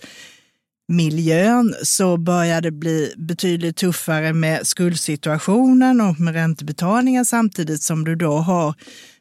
miljön 0.88 1.74
så 1.82 2.16
börjar 2.16 2.60
det 2.60 2.70
bli 2.70 3.14
betydligt 3.16 3.76
tuffare 3.76 4.32
med 4.32 4.66
skuldsituationen 4.66 6.00
och 6.00 6.20
med 6.20 6.34
räntebetalningar 6.34 7.24
samtidigt 7.24 7.82
som 7.82 8.04
du 8.04 8.16
då 8.16 8.32
har 8.32 8.74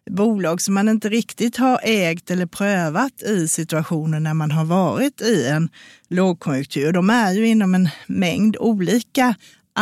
bolag 0.09 0.61
som 0.61 0.73
man 0.73 0.89
inte 0.89 1.09
riktigt 1.09 1.57
har 1.57 1.79
ägt 1.83 2.31
eller 2.31 2.45
prövat 2.45 3.21
i 3.21 3.47
situationen 3.47 4.23
när 4.23 4.33
man 4.33 4.51
har 4.51 4.65
varit 4.65 5.21
i 5.21 5.47
en 5.47 5.69
lågkonjunktur. 6.09 6.91
De 6.91 7.09
är 7.09 7.31
ju 7.31 7.47
inom 7.47 7.75
en 7.75 7.89
mängd 8.07 8.57
olika 8.57 9.35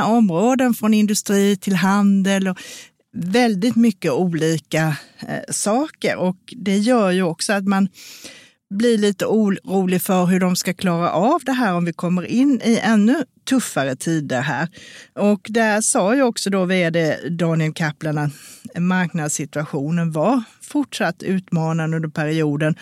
områden 0.05 0.73
från 0.73 0.93
industri 0.93 1.57
till 1.57 1.75
handel 1.75 2.47
och 2.47 2.57
väldigt 3.13 3.75
mycket 3.75 4.11
olika 4.11 4.97
eh, 5.19 5.51
saker 5.51 6.15
och 6.15 6.37
det 6.57 6.77
gör 6.77 7.11
ju 7.11 7.23
också 7.23 7.53
att 7.53 7.67
man 7.67 7.89
blir 8.73 8.97
lite 8.97 9.25
orolig 9.25 10.01
för 10.01 10.25
hur 10.25 10.39
de 10.39 10.55
ska 10.55 10.73
klara 10.73 11.11
av 11.11 11.41
det 11.43 11.51
här 11.51 11.73
om 11.73 11.85
vi 11.85 11.93
kommer 11.93 12.25
in 12.25 12.61
i 12.63 12.79
ännu 12.83 13.23
tuffare 13.49 13.95
tider 13.95 14.41
här. 14.41 14.67
Och 15.13 15.47
där 15.49 15.81
sa 15.81 16.15
ju 16.15 16.23
också 16.23 16.49
då 16.49 16.65
vd 16.65 17.17
Daniel 17.29 17.73
Kaplan 17.73 18.17
att 18.17 18.31
marknadssituationen 18.77 20.11
var 20.11 20.43
fortsatt 20.61 21.23
utmanande 21.23 21.95
under 21.95 22.09
perioden. 22.09 22.75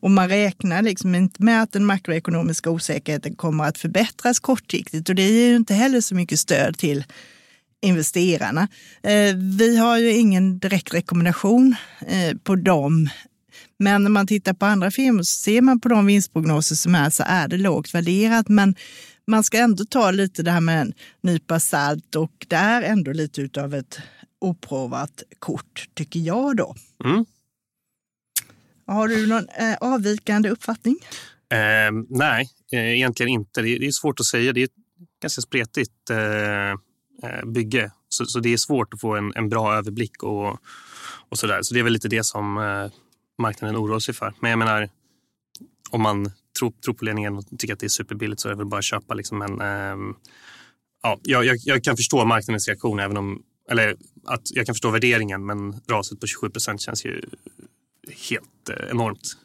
Och 0.00 0.10
man 0.10 0.28
räknar 0.28 0.82
liksom 0.82 1.14
inte 1.14 1.42
med 1.42 1.62
att 1.62 1.72
den 1.72 1.84
makroekonomiska 1.84 2.70
osäkerheten 2.70 3.34
kommer 3.34 3.64
att 3.64 3.78
förbättras 3.78 4.40
kortsiktigt 4.40 5.08
och 5.08 5.14
det 5.14 5.28
ger 5.28 5.48
ju 5.48 5.56
inte 5.56 5.74
heller 5.74 6.00
så 6.00 6.14
mycket 6.14 6.38
stöd 6.38 6.78
till 6.78 7.04
investerarna. 7.82 8.68
Eh, 9.02 9.36
vi 9.58 9.76
har 9.76 9.98
ju 9.98 10.12
ingen 10.12 10.58
direkt 10.58 10.94
rekommendation 10.94 11.76
eh, 12.06 12.36
på 12.36 12.56
dem 12.56 13.08
men 13.80 14.02
när 14.02 14.10
man 14.10 14.26
tittar 14.26 14.52
på 14.52 14.66
andra 14.66 14.90
firmor 14.90 15.22
så 15.22 15.34
ser 15.34 15.62
man 15.62 15.80
på 15.80 15.88
de 15.88 16.06
vinstprognoser 16.06 16.76
som 16.76 16.94
är 16.94 17.10
så 17.10 17.22
är 17.26 17.48
det 17.48 17.56
lågt 17.56 17.94
värderat. 17.94 18.48
Men 18.48 18.74
man 19.26 19.44
ska 19.44 19.58
ändå 19.58 19.84
ta 19.84 20.10
lite 20.10 20.42
det 20.42 20.50
här 20.50 20.60
med 20.60 20.80
en 20.80 20.92
nypa 21.20 21.60
salt 21.60 22.16
och 22.16 22.46
det 22.48 22.56
är 22.56 22.82
ändå 22.82 23.12
lite 23.12 23.62
av 23.62 23.74
ett 23.74 23.98
oprovat 24.40 25.22
kort 25.38 25.88
tycker 25.94 26.20
jag 26.20 26.56
då. 26.56 26.74
Mm. 27.04 27.24
Har 28.86 29.08
du 29.08 29.26
någon 29.26 29.48
eh, 29.48 29.76
avvikande 29.80 30.48
uppfattning? 30.50 30.96
Eh, 31.52 31.92
nej, 32.08 32.48
eh, 32.72 32.94
egentligen 32.94 33.30
inte. 33.30 33.62
Det 33.62 33.68
är, 33.68 33.78
det 33.78 33.86
är, 33.86 33.92
svårt 33.92 34.20
att 34.20 34.26
säga. 34.26 34.52
Det 34.52 34.60
är 34.60 34.64
ett 34.64 34.70
ganska 35.22 35.40
spretigt 35.40 36.10
eh, 36.10 36.70
eh, 37.30 37.46
bygge. 37.46 37.90
Så, 38.08 38.24
så, 38.24 38.40
det 38.40 38.52
är 38.52 38.56
svårt 38.56 38.94
att 38.94 39.00
få 39.00 39.16
en, 39.16 39.32
en 39.36 39.48
bra 39.48 39.74
överblick 39.74 40.22
och, 40.22 40.58
och 41.28 41.38
så 41.38 41.46
där. 41.46 41.62
Så 41.62 41.74
det 41.74 41.80
är 41.80 41.84
väl 41.84 41.92
lite 41.92 42.08
det 42.08 42.24
som 42.24 42.58
eh, 42.58 42.92
marknaden 43.40 43.76
oroar 43.76 43.98
sig 43.98 44.14
för. 44.14 44.34
Men 44.40 44.50
jag 44.50 44.58
menar, 44.58 44.88
om 45.90 46.02
man 46.02 46.30
tror, 46.58 46.72
tror 46.84 46.94
på 46.94 47.04
ledningen 47.04 47.36
och 47.36 47.44
tycker 47.58 47.74
att 47.74 47.80
det 47.80 47.86
är 47.86 47.88
superbilligt 47.88 48.40
så 48.40 48.48
är 48.48 48.52
det 48.52 48.58
väl 48.58 48.66
bara 48.66 48.78
att 48.78 48.84
köpa. 48.84 49.14
Liksom. 49.14 49.38
Men, 49.38 49.60
ähm, 49.60 50.16
ja, 51.02 51.18
jag, 51.22 51.56
jag, 51.64 51.84
kan 51.84 51.96
förstå 51.96 52.24
marknadens 52.24 52.68
reaktion, 52.68 53.00
även 53.00 53.16
om, 53.16 53.42
eller 53.70 53.96
att 54.26 54.50
jag 54.50 54.66
kan 54.66 54.74
förstå 54.74 54.90
värderingen, 54.90 55.46
men 55.46 55.80
raset 55.88 56.20
på 56.20 56.26
27 56.26 56.50
procent 56.50 56.80
känns 56.80 57.04
ju 57.04 57.22
helt 58.28 58.68
eh, 58.68 58.90
enormt. 58.90 59.36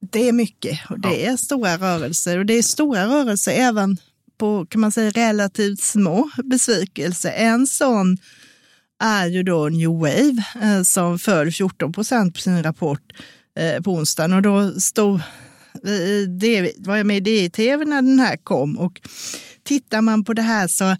Det 0.00 0.28
är 0.28 0.32
mycket 0.32 0.80
och 0.90 1.00
det 1.00 1.20
ja. 1.20 1.32
är 1.32 1.36
stora 1.36 1.76
rörelser 1.76 2.38
och 2.38 2.46
det 2.46 2.54
är 2.54 2.62
stora 2.62 3.06
rörelser 3.06 3.52
även 3.52 3.96
på 4.38 4.66
kan 4.66 4.80
man 4.80 4.92
säga 4.92 5.10
relativt 5.10 5.80
små 5.80 6.30
besvikelser. 6.44 7.32
En 7.36 7.66
sån 7.66 8.18
är 8.98 9.26
ju 9.26 9.42
då 9.42 9.68
New 9.68 9.90
Wave 9.90 10.44
eh, 10.62 10.82
som 10.82 11.18
föll 11.18 11.52
14 11.52 11.92
procent 11.92 12.34
på 12.34 12.40
sin 12.40 12.62
rapport 12.62 13.12
eh, 13.58 13.82
på 13.82 13.92
onsdagen. 13.92 14.32
Och 14.32 14.42
då 14.42 14.80
stod 14.80 15.14
eh, 15.14 16.28
det 16.40 16.72
var 16.78 16.96
jag 16.96 17.06
med 17.06 17.28
i 17.28 17.50
tv 17.50 17.84
när 17.84 18.02
den 18.02 18.18
här 18.18 18.36
kom 18.36 18.78
och 18.78 19.00
tittar 19.64 20.00
man 20.00 20.24
på 20.24 20.32
det 20.32 20.42
här 20.42 20.68
så 20.68 20.96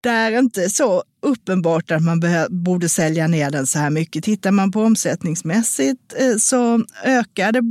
det 0.00 0.08
är 0.08 0.38
inte 0.38 0.70
så 0.70 1.02
uppenbart 1.22 1.90
att 1.90 2.02
man 2.02 2.22
borde 2.50 2.88
sälja 2.88 3.26
ner 3.26 3.50
den 3.50 3.66
så 3.66 3.78
här 3.78 3.90
mycket. 3.90 4.24
Tittar 4.24 4.50
man 4.50 4.72
på 4.72 4.82
omsättningsmässigt 4.82 6.14
eh, 6.18 6.36
så 6.36 6.84
ökade 7.04 7.62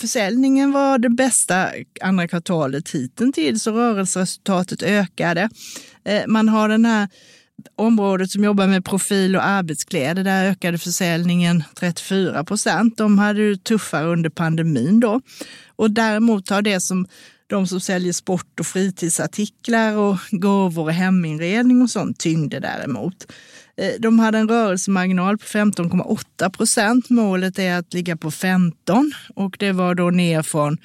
försäljningen 0.00 0.72
var 0.72 0.98
det 0.98 1.10
bästa 1.10 1.68
andra 2.00 2.28
kvartalet 2.28 2.90
hittills 2.90 3.66
och 3.66 3.74
rörelseresultatet 3.74 4.82
ökade. 4.82 5.48
Eh, 6.04 6.22
man 6.26 6.48
har 6.48 6.68
den 6.68 6.84
här 6.84 7.08
området 7.76 8.30
som 8.30 8.44
jobbar 8.44 8.66
med 8.66 8.84
profil 8.84 9.36
och 9.36 9.46
arbetskläder, 9.46 10.24
där 10.24 10.50
ökade 10.50 10.78
försäljningen 10.78 11.64
34 11.74 12.44
procent. 12.44 12.96
De 12.96 13.18
hade 13.18 13.50
det 13.50 13.64
tuffare 13.64 14.06
under 14.06 14.30
pandemin 14.30 15.00
då. 15.00 15.20
Och 15.76 15.90
däremot 15.90 16.50
har 16.50 16.62
det 16.62 16.80
som 16.80 17.06
de 17.46 17.66
som 17.66 17.80
säljer 17.80 18.12
sport 18.12 18.60
och 18.60 18.66
fritidsartiklar 18.66 19.96
och 19.96 20.16
gåvor 20.30 20.84
och 20.84 20.92
heminredning 20.92 21.82
och 21.82 21.90
sånt 21.90 22.18
tyngde 22.18 22.60
däremot. 22.60 23.32
Eh, 23.76 23.92
de 23.98 24.18
hade 24.18 24.38
en 24.38 24.48
rörelsemarginal 24.48 25.38
på 25.38 25.44
15,8 25.44 26.50
procent. 26.50 27.10
Målet 27.10 27.58
är 27.58 27.78
att 27.78 27.94
ligga 27.94 28.16
på 28.16 28.30
15 28.30 29.12
och 29.34 29.56
det 29.58 29.72
var 29.72 29.94
då 29.94 30.10
ner 30.10 30.42
från 30.42 30.78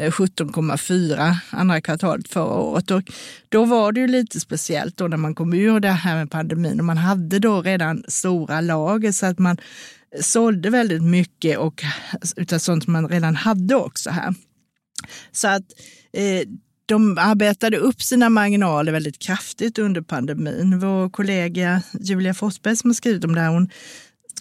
Eh, 0.00 0.10
17,4 0.10 1.36
andra 1.50 1.80
kvartalet 1.80 2.28
förra 2.28 2.54
året. 2.54 2.90
Och 2.90 3.02
då 3.48 3.64
var 3.64 3.92
det 3.92 4.00
ju 4.00 4.06
lite 4.06 4.40
speciellt 4.40 4.96
då 4.96 5.08
när 5.08 5.16
man 5.16 5.34
kom 5.34 5.54
ur 5.54 5.80
det 5.80 5.90
här 5.90 6.16
med 6.16 6.30
pandemin 6.30 6.78
och 6.80 6.84
man 6.84 6.96
hade 6.96 7.38
då 7.38 7.62
redan 7.62 8.04
stora 8.08 8.60
lager 8.60 9.12
så 9.12 9.26
att 9.26 9.38
man 9.38 9.56
sålde 10.20 10.70
väldigt 10.70 11.02
mycket 11.02 11.58
och 11.58 11.82
utav 12.36 12.58
sånt 12.58 12.86
man 12.86 13.08
redan 13.08 13.36
hade 13.36 13.74
också 13.74 14.10
här. 14.10 14.34
Så 15.32 15.48
att 15.48 15.64
eh, 16.12 16.48
de 16.86 17.18
arbetade 17.18 17.76
upp 17.76 18.02
sina 18.02 18.28
marginaler 18.28 18.92
väldigt 18.92 19.18
kraftigt 19.18 19.78
under 19.78 20.02
pandemin. 20.02 20.78
Vår 20.78 21.10
kollega 21.10 21.82
Julia 22.00 22.34
Forsberg 22.34 22.76
som 22.76 22.90
har 22.90 22.94
skrivit 22.94 23.24
om 23.24 23.34
det 23.34 23.40
här, 23.40 23.48
hon 23.48 23.70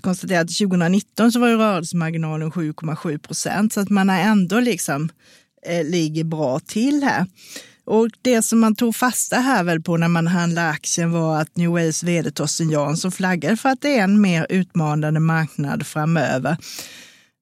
konstaterar 0.02 0.42
att 0.42 0.58
2019 0.58 1.32
så 1.32 1.40
var 1.40 1.48
ju 1.48 1.58
rörelsemarginalen 1.58 2.52
7,7 2.52 3.18
procent 3.18 3.74
så 3.74 3.80
att 3.80 3.90
man 3.90 4.10
har 4.10 4.18
ändå 4.18 4.60
liksom 4.60 5.10
eh, 5.66 5.84
ligger 5.84 6.24
bra 6.24 6.60
till 6.60 7.04
här. 7.04 7.26
Och 7.86 8.10
det 8.22 8.42
som 8.42 8.60
man 8.60 8.76
tog 8.76 8.96
fasta 8.96 9.40
här 9.40 9.64
väl 9.64 9.82
på 9.82 9.98
när 9.98 10.08
man 10.08 10.28
handlade 10.28 10.70
aktien 10.70 11.12
var 11.12 11.42
att 11.42 11.58
New 11.58 11.70
Waves 11.70 12.04
vd 12.04 12.32
Torsten 12.32 12.70
Jansson 12.70 13.12
flaggade 13.12 13.58
för 13.58 13.70
att 13.70 13.82
det 13.82 13.98
är 13.98 14.04
en 14.04 14.22
mer 14.22 14.48
utmanande 14.50 15.20
marknad 15.20 15.88
framöver. 15.88 16.58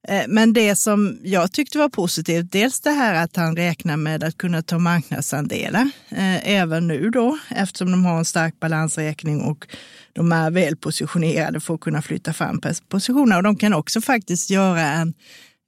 Eh, 0.08 0.24
men 0.28 0.52
det 0.52 0.76
som 0.76 1.18
jag 1.22 1.52
tyckte 1.52 1.78
var 1.78 1.88
positivt, 1.88 2.52
dels 2.52 2.80
det 2.80 2.90
här 2.90 3.14
att 3.14 3.36
han 3.36 3.56
räknar 3.56 3.96
med 3.96 4.24
att 4.24 4.38
kunna 4.38 4.62
ta 4.62 4.78
marknadsandelar 4.78 5.90
eh, 6.10 6.48
även 6.50 6.88
nu 6.88 7.10
då, 7.10 7.38
eftersom 7.48 7.90
de 7.90 8.04
har 8.04 8.18
en 8.18 8.24
stark 8.24 8.60
balansräkning 8.60 9.40
och 9.42 9.66
de 10.12 10.32
är 10.32 10.50
väl 10.50 10.76
positionerade 10.76 11.60
för 11.60 11.74
att 11.74 11.80
kunna 11.80 12.02
flytta 12.02 12.32
fram 12.32 12.60
positioner. 12.88 13.36
Och 13.36 13.42
de 13.42 13.56
kan 13.56 13.74
också 13.74 14.00
faktiskt 14.00 14.50
göra 14.50 14.82
en 14.82 15.14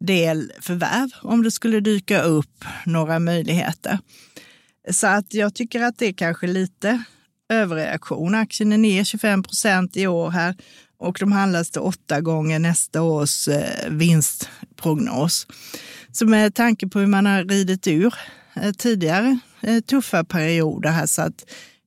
del 0.00 0.52
förvärv 0.60 1.10
om 1.22 1.42
det 1.42 1.50
skulle 1.50 1.80
dyka 1.80 2.22
upp 2.22 2.64
några 2.86 3.18
möjligheter. 3.18 3.98
Så 4.90 5.06
att 5.06 5.34
jag 5.34 5.54
tycker 5.54 5.82
att 5.82 5.98
det 5.98 6.06
är 6.06 6.12
kanske 6.12 6.46
lite 6.46 7.02
överreaktion. 7.48 8.34
Aktien 8.34 8.72
är 8.72 8.78
ner 8.78 9.04
25 9.04 9.42
procent 9.42 9.96
i 9.96 10.06
år 10.06 10.30
här 10.30 10.54
och 10.98 11.16
de 11.20 11.32
handlas 11.32 11.70
till 11.70 11.80
åtta 11.80 12.20
gånger 12.20 12.58
nästa 12.58 13.02
års 13.02 13.48
eh, 13.48 13.90
vinstprognos. 13.90 15.46
Så 16.12 16.26
med 16.26 16.54
tanke 16.54 16.88
på 16.88 16.98
hur 16.98 17.06
man 17.06 17.26
har 17.26 17.44
ridit 17.44 17.86
ur 17.86 18.14
eh, 18.54 18.72
tidigare 18.72 19.38
eh, 19.60 19.80
tuffa 19.80 20.24
perioder 20.24 20.90
här 20.90 21.06
så 21.06 21.22
att 21.22 21.44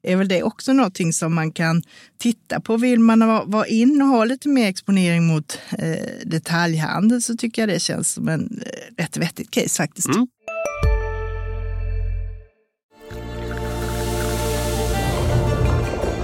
är 0.07 0.15
väl 0.15 0.27
det 0.27 0.43
också 0.43 0.73
någonting 0.73 1.13
som 1.13 1.35
man 1.35 1.51
kan 1.51 1.83
titta 2.17 2.59
på. 2.59 2.77
Vill 2.77 2.99
man 2.99 3.19
vara 3.51 3.67
in 3.67 4.01
och 4.01 4.07
ha 4.07 4.25
lite 4.25 4.49
mer 4.49 4.67
exponering 4.67 5.27
mot 5.27 5.59
eh, 5.71 6.25
detaljhandel 6.25 7.21
så 7.21 7.35
tycker 7.35 7.61
jag 7.61 7.69
det 7.69 7.79
känns 7.79 8.11
som 8.11 8.27
en 8.27 8.61
eh, 8.65 9.01
rätt 9.03 9.17
vettigt 9.17 9.51
case 9.51 9.77
faktiskt. 9.77 10.07
Mm. 10.07 10.27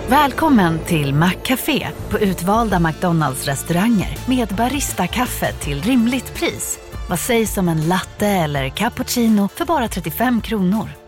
Välkommen 0.09 0.79
till 0.87 1.13
Maccafé 1.13 1.87
på 2.09 2.19
utvalda 2.19 2.79
McDonalds 2.79 3.45
restauranger 3.45 4.17
med 4.27 4.47
Baristakaffe 4.47 5.53
till 5.53 5.81
rimligt 5.81 6.33
pris. 6.33 6.79
Vad 7.09 7.19
sägs 7.19 7.57
om 7.57 7.69
en 7.69 7.87
latte 7.87 8.27
eller 8.27 8.69
cappuccino 8.69 9.47
för 9.47 9.65
bara 9.65 9.87
35 9.87 10.41
kronor? 10.41 11.02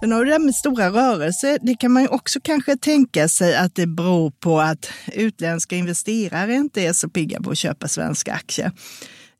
Sen 0.00 0.12
har 0.12 0.18
du 0.18 0.24
det 0.24 0.30
där 0.30 0.44
med 0.44 0.54
stora 0.54 0.90
rörelser. 0.90 1.58
Det 1.62 1.74
kan 1.74 1.92
man 1.92 2.02
ju 2.02 2.08
också 2.08 2.40
kanske 2.42 2.76
tänka 2.76 3.28
sig 3.28 3.56
att 3.56 3.74
det 3.74 3.86
beror 3.86 4.30
på 4.30 4.60
att 4.60 4.90
utländska 5.12 5.76
investerare 5.76 6.54
inte 6.54 6.82
är 6.82 6.92
så 6.92 7.08
pigga 7.08 7.40
på 7.40 7.50
att 7.50 7.58
köpa 7.58 7.88
svenska 7.88 8.32
aktier. 8.32 8.72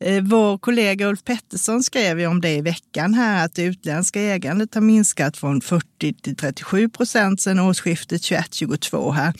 Eh, 0.05 0.23
vår 0.23 0.59
kollega 0.59 1.07
Ulf 1.07 1.25
Pettersson 1.25 1.83
skrev 1.83 2.21
ju 2.21 2.27
om 2.27 2.41
det 2.41 2.55
i 2.55 2.61
veckan 2.61 3.15
här, 3.15 3.45
att 3.45 3.55
det 3.55 3.63
utländska 3.63 4.21
ägandet 4.21 4.75
har 4.75 4.83
minskat 4.83 5.37
från 5.37 5.61
40 5.61 6.15
till 6.15 6.37
37 6.37 6.89
procent 6.89 7.41
sedan 7.41 7.61
årsskiftet 7.61 8.23
21-22 8.23 9.13
här. 9.13 9.35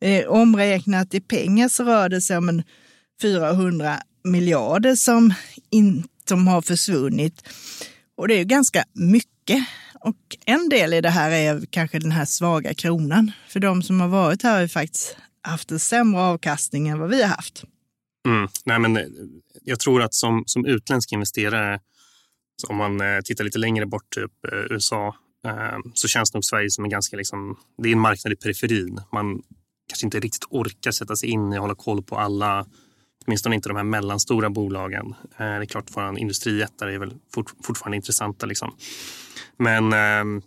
Eh, 0.00 0.26
omräknat 0.26 1.14
i 1.14 1.20
pengar 1.20 1.68
så 1.68 1.84
rör 1.84 2.08
det 2.08 2.20
sig 2.20 2.36
om 2.36 2.48
en 2.48 2.62
400 3.22 3.96
miljarder 4.24 4.94
som, 4.94 5.34
in, 5.70 6.04
som 6.28 6.46
har 6.46 6.62
försvunnit. 6.62 7.42
Och 8.16 8.28
det 8.28 8.34
är 8.34 8.38
ju 8.38 8.44
ganska 8.44 8.84
mycket. 8.92 9.66
Och 10.06 10.36
en 10.46 10.68
del 10.68 10.94
i 10.94 11.00
det 11.00 11.10
här 11.10 11.30
är 11.30 11.66
kanske 11.70 11.98
den 11.98 12.12
här 12.12 12.24
svaga 12.24 12.74
kronan. 12.74 13.32
För 13.48 13.60
de 13.60 13.82
som 13.82 14.00
har 14.00 14.08
varit 14.08 14.42
här 14.42 14.54
har 14.54 14.60
ju 14.60 14.68
faktiskt 14.68 15.16
haft 15.42 15.70
en 15.70 15.78
sämre 15.78 16.20
avkastning 16.20 16.88
än 16.88 16.98
vad 16.98 17.10
vi 17.10 17.22
har 17.22 17.28
haft. 17.28 17.64
Mm. 18.28 18.48
Nej, 18.64 18.78
men 18.78 18.96
eh, 18.96 19.04
jag 19.64 19.80
tror 19.80 20.02
att 20.02 20.14
som, 20.14 20.44
som 20.46 20.66
utländsk 20.66 21.12
investerare, 21.12 21.80
om 22.68 22.76
man 22.76 23.00
eh, 23.00 23.20
tittar 23.24 23.44
lite 23.44 23.58
längre 23.58 23.86
bort, 23.86 24.14
typ 24.14 24.52
eh, 24.52 24.58
USA, 24.70 25.14
ehm, 25.46 25.82
så 25.94 26.08
känns 26.08 26.34
nog 26.34 26.44
Sverige 26.44 26.70
som 26.70 26.84
en 26.84 26.90
ganska, 26.90 27.16
liksom, 27.16 27.56
det 27.82 27.88
är 27.88 27.92
en 27.92 28.00
marknad 28.00 28.32
i 28.32 28.36
periferin. 28.36 29.00
Man 29.12 29.42
kanske 29.88 30.06
inte 30.06 30.20
riktigt 30.20 30.44
orkar 30.50 30.90
sätta 30.90 31.16
sig 31.16 31.28
in 31.28 31.52
i 31.52 31.56
och 31.56 31.62
hålla 31.62 31.74
koll 31.74 32.02
på 32.02 32.18
alla, 32.18 32.66
åtminstone 33.26 33.54
inte 33.54 33.68
de 33.68 33.76
här 33.76 33.84
mellanstora 33.84 34.50
bolagen. 34.50 35.14
Eh, 35.22 35.38
det 35.38 35.44
är 35.44 35.64
klart, 35.64 35.96
våra 35.96 36.18
industrijättar 36.18 36.86
är 36.86 36.98
väl 36.98 37.14
fort, 37.34 37.52
fortfarande 37.62 37.96
intressanta. 37.96 38.46
Liksom. 38.46 38.74
Men 39.56 39.92
um, 39.92 40.42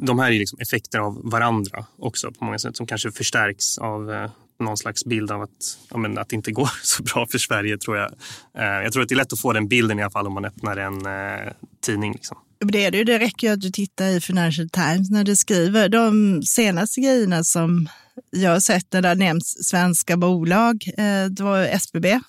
de 0.00 0.18
här 0.18 0.32
är 0.32 0.38
liksom 0.38 0.58
effekter 0.60 0.98
av 0.98 1.30
varandra 1.30 1.86
också 1.98 2.32
på 2.32 2.44
många 2.44 2.58
sätt 2.58 2.76
som 2.76 2.86
kanske 2.86 3.12
förstärks 3.12 3.78
av 3.78 4.12
eh, 4.12 4.30
någon 4.60 4.76
slags 4.76 5.04
bild 5.04 5.30
av 5.30 5.42
att, 5.42 5.78
ja, 5.90 5.96
men, 5.96 6.18
att 6.18 6.28
det 6.28 6.36
inte 6.36 6.52
går 6.52 6.70
så 6.82 7.02
bra 7.02 7.26
för 7.26 7.38
Sverige. 7.38 7.78
tror 7.78 7.96
Jag 7.96 8.12
eh, 8.58 8.82
Jag 8.82 8.92
tror 8.92 9.02
att 9.02 9.08
det 9.08 9.14
är 9.14 9.16
lätt 9.16 9.32
att 9.32 9.40
få 9.40 9.52
den 9.52 9.68
bilden 9.68 9.98
i 9.98 10.02
alla 10.02 10.10
fall 10.10 10.26
om 10.26 10.34
man 10.34 10.44
öppnar 10.44 10.76
en 10.76 11.06
eh, 11.06 11.52
tidning. 11.80 12.12
Liksom. 12.12 12.38
Det, 12.58 12.84
är 12.84 12.90
det, 12.90 13.04
det 13.04 13.18
räcker 13.18 13.46
ju 13.46 13.52
att 13.52 13.60
du 13.60 13.70
tittar 13.70 14.06
i 14.06 14.20
Financial 14.20 14.68
Times 14.68 15.10
när 15.10 15.24
du 15.24 15.36
skriver 15.36 15.88
de 15.88 16.42
senaste 16.42 17.00
grejerna 17.00 17.44
som 17.44 17.88
jag 18.30 18.50
har 18.50 18.60
sett 18.60 18.92
när 18.92 19.02
det 19.02 19.08
har 19.08 19.14
nämnts 19.14 19.64
svenska 19.64 20.16
bolag. 20.16 20.84
Eh, 20.98 21.24
det 21.30 21.42
var 21.42 21.64
SBB, 21.64 22.20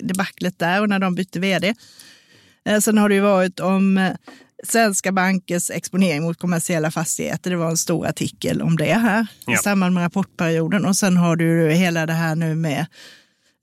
debaclet 0.00 0.58
där 0.58 0.80
och 0.80 0.88
när 0.88 0.98
de 0.98 1.14
bytte 1.14 1.40
vd. 1.40 1.74
Sen 2.82 2.98
har 2.98 3.08
det 3.08 3.14
ju 3.14 3.20
varit 3.20 3.60
om 3.60 4.10
svenska 4.66 5.12
bankers 5.12 5.70
exponering 5.70 6.22
mot 6.22 6.38
kommersiella 6.38 6.90
fastigheter. 6.90 7.50
Det 7.50 7.56
var 7.56 7.70
en 7.70 7.76
stor 7.76 8.06
artikel 8.06 8.62
om 8.62 8.76
det 8.76 8.94
här 8.94 9.26
ja. 9.46 9.54
i 9.54 9.56
samband 9.56 9.94
med 9.94 10.04
rapportperioden. 10.04 10.84
Och 10.84 10.96
sen 10.96 11.16
har 11.16 11.36
du 11.36 11.70
hela 11.70 12.06
det 12.06 12.12
här 12.12 12.34
nu 12.34 12.54
med 12.54 12.86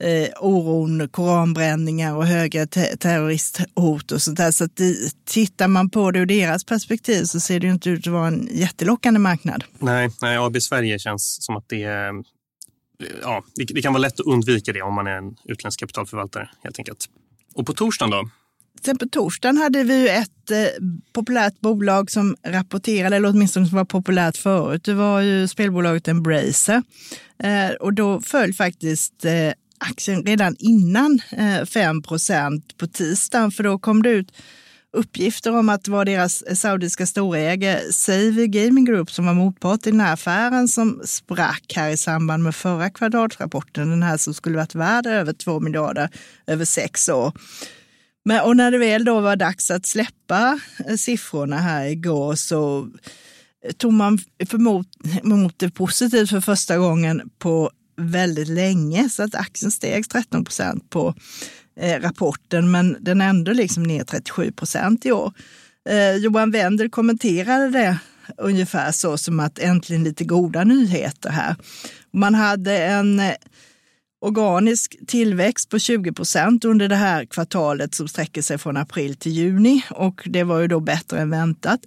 eh, 0.04 0.30
oron, 0.40 1.10
koranbränningar 1.10 2.16
och 2.16 2.26
högre 2.26 2.68
te 2.68 2.98
terroristhot 2.98 4.12
och 4.12 4.22
sånt 4.22 4.38
där. 4.38 4.52
Så 4.52 4.64
att 4.64 4.76
det, 4.76 4.96
tittar 5.26 5.68
man 5.68 5.90
på 5.90 6.12
det 6.12 6.20
ur 6.20 6.26
deras 6.26 6.64
perspektiv 6.64 7.24
så 7.24 7.40
ser 7.40 7.60
det 7.60 7.68
ju 7.68 7.74
inte 7.74 7.90
ut 7.90 8.08
att 8.08 8.14
vara 8.14 8.28
en 8.28 8.50
jättelockande 8.52 9.20
marknad. 9.20 9.64
Nej, 9.80 10.10
nej 10.22 10.38
AB 10.38 10.62
Sverige 10.62 11.00
känns 11.00 11.38
som 11.42 11.56
att 11.56 11.70
det 11.70 12.12
ja, 13.22 13.44
det, 13.56 13.66
det 13.66 13.82
kan 13.82 13.94
vara 13.94 14.02
lätt 14.02 14.20
att 14.20 14.26
undvika 14.26 14.74
det 14.74 14.82
om 14.82 14.94
man 14.94 15.08
är 15.08 15.18
en 15.18 15.36
utländsk 15.46 15.80
kapitalförvaltare 15.80 16.50
helt 16.64 16.80
enkelt. 16.80 17.06
Och 17.56 17.66
på 17.66 17.74
torsdagen 17.74 18.12
då? 18.12 18.30
Sen 18.84 18.98
på 18.98 19.06
torsdagen 19.06 19.58
hade 19.58 19.84
vi 19.84 20.02
ju 20.02 20.08
ett 20.08 20.52
eh, 20.52 20.58
populärt 21.14 21.60
bolag 21.60 22.12
som 22.12 22.36
rapporterade, 22.48 23.16
eller 23.16 23.30
åtminstone 23.30 23.68
som 23.68 23.78
var 23.78 23.86
populärt 23.86 24.38
förut. 24.38 24.84
Det 24.84 24.94
var 24.94 25.22
ju 25.22 25.48
spelbolaget 25.48 26.08
Embracer. 26.08 26.84
Eh, 27.44 27.70
och 27.80 27.94
då 27.94 28.22
föll 28.22 28.54
faktiskt 28.54 29.26
eh, 29.26 29.52
aktien 29.78 30.24
redan 30.24 30.56
innan 30.60 31.20
eh, 31.32 31.66
5 31.66 32.02
på 32.78 32.88
tisdagen, 32.88 33.52
för 33.52 33.64
då 33.64 33.80
kom 33.80 34.04
det 34.04 34.10
ut 34.10 34.32
uppgifter 34.96 35.56
om 35.56 35.70
att 35.70 35.84
det 35.84 35.92
var 35.92 36.06
deras 36.06 36.42
eh, 36.42 36.56
saudiska 36.56 37.06
storägare 37.06 37.92
Savvy 37.92 38.48
Gaming 38.48 38.86
Group 38.86 39.12
som 39.12 39.26
var 39.26 39.34
motpart 39.34 39.88
i 39.88 39.92
den 39.92 40.00
här 40.00 40.14
affären 40.14 40.68
som 40.68 41.02
sprack 41.06 41.74
här 41.76 41.90
i 41.90 41.98
samband 41.98 42.44
med 42.44 42.56
förra 42.56 42.90
kvartalsrapporten. 42.90 43.90
Den 43.90 44.04
här 44.04 44.18
som 44.18 44.34
skulle 44.34 44.58
varit 44.58 44.76
värd 44.76 45.06
över 45.06 45.34
2 45.34 45.60
miljarder 45.60 46.10
över 46.48 46.66
sex 46.66 47.10
år. 47.10 47.34
Men, 48.26 48.42
och 48.42 48.58
när 48.58 48.72
det 48.72 48.78
väl 48.78 49.06
då 49.06 49.22
var 49.22 49.36
dags 49.36 49.72
att 49.72 49.86
släppa 49.86 50.60
eh, 50.88 50.96
siffrorna 50.96 51.58
här 51.58 51.86
igår 51.86 52.36
så 52.36 52.90
eh, 53.66 53.72
tog 53.72 53.94
man 53.94 54.20
emot 55.24 55.54
det 55.58 55.70
positivt 55.70 56.30
för 56.30 56.42
första 56.42 56.78
gången 56.78 57.30
på 57.40 57.72
väldigt 57.98 58.48
länge. 58.48 59.10
Så 59.10 59.24
att 59.24 59.36
aktien 59.36 59.72
steg 59.72 60.10
13 60.10 60.44
procent 60.44 60.90
på 60.90 61.14
eh, 61.80 62.02
rapporten, 62.02 62.72
men 62.72 62.98
den 63.00 63.22
är 63.22 63.30
ändå 63.30 63.54
liksom 63.54 63.84
ner 63.84 64.04
37 64.04 64.52
procent 64.52 65.06
i 65.06 65.12
år. 65.12 65.34
Eh, 65.90 66.16
Johan 66.16 66.52
Wendel 66.52 66.90
kommenterade 66.90 67.70
det 67.70 67.98
ungefär 68.38 68.92
så 68.92 69.18
som 69.18 69.40
att 69.40 69.60
äntligen 69.60 70.04
lite 70.04 70.24
goda 70.24 70.64
nyheter 70.64 71.30
här. 71.30 71.56
Man 72.14 72.36
hade 72.36 72.78
en 72.78 73.20
eh, 73.20 73.34
organisk 74.22 74.96
tillväxt 75.08 75.70
på 75.70 75.80
20 75.80 76.14
procent 76.14 76.66
under 76.66 76.88
det 76.88 76.96
här 76.96 77.26
kvartalet 77.26 77.96
som 77.96 78.08
sträcker 78.08 78.42
sig 78.42 78.58
från 78.58 78.78
april 78.78 79.16
till 79.16 79.32
juni 79.32 79.84
och 79.90 80.22
det 80.26 80.44
var 80.44 80.60
ju 80.60 80.68
då 80.68 80.80
bättre 80.80 81.20
än 81.20 81.30
väntat. 81.30 81.80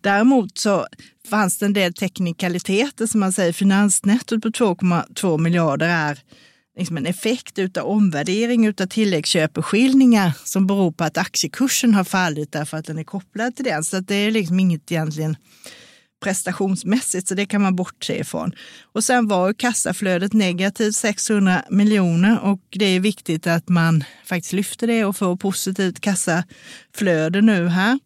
Däremot 0.00 0.58
så 0.58 0.86
fanns 1.30 1.58
det 1.58 1.66
en 1.66 1.72
del 1.72 1.94
teknikaliteter 1.94 3.06
som 3.06 3.20
man 3.20 3.32
säger. 3.32 3.52
Finansnettot 3.52 4.42
på 4.42 4.48
2,2 4.48 5.38
miljarder 5.38 5.88
är 5.88 6.18
liksom 6.78 6.96
en 6.96 7.06
effekt 7.06 7.58
av 7.78 7.86
omvärdering 7.86 8.68
av 8.68 8.72
tilläggsköpeskillningar 8.72 10.32
som 10.44 10.66
beror 10.66 10.92
på 10.92 11.04
att 11.04 11.18
aktiekursen 11.18 11.94
har 11.94 12.04
fallit 12.04 12.52
därför 12.52 12.76
att 12.76 12.84
den 12.84 12.98
är 12.98 13.04
kopplad 13.04 13.56
till 13.56 13.64
den. 13.64 13.84
Så 13.84 14.00
det 14.00 14.14
är 14.14 14.30
liksom 14.30 14.60
inget 14.60 14.92
egentligen 14.92 15.36
prestationsmässigt, 16.20 17.28
så 17.28 17.34
det 17.34 17.46
kan 17.46 17.62
man 17.62 17.76
bortse 17.76 18.18
ifrån. 18.18 18.52
Och 18.92 19.04
sen 19.04 19.28
var 19.28 19.52
kassaflödet 19.52 20.32
negativt 20.32 20.94
600 20.94 21.62
miljoner 21.70 22.40
och 22.40 22.60
det 22.70 22.84
är 22.84 23.00
viktigt 23.00 23.46
att 23.46 23.68
man 23.68 24.04
faktiskt 24.24 24.52
lyfter 24.52 24.86
det 24.86 25.04
och 25.04 25.16
får 25.16 25.36
positivt 25.36 26.00
kassaflöde 26.00 27.40
nu 27.40 27.68
här. 27.68 27.98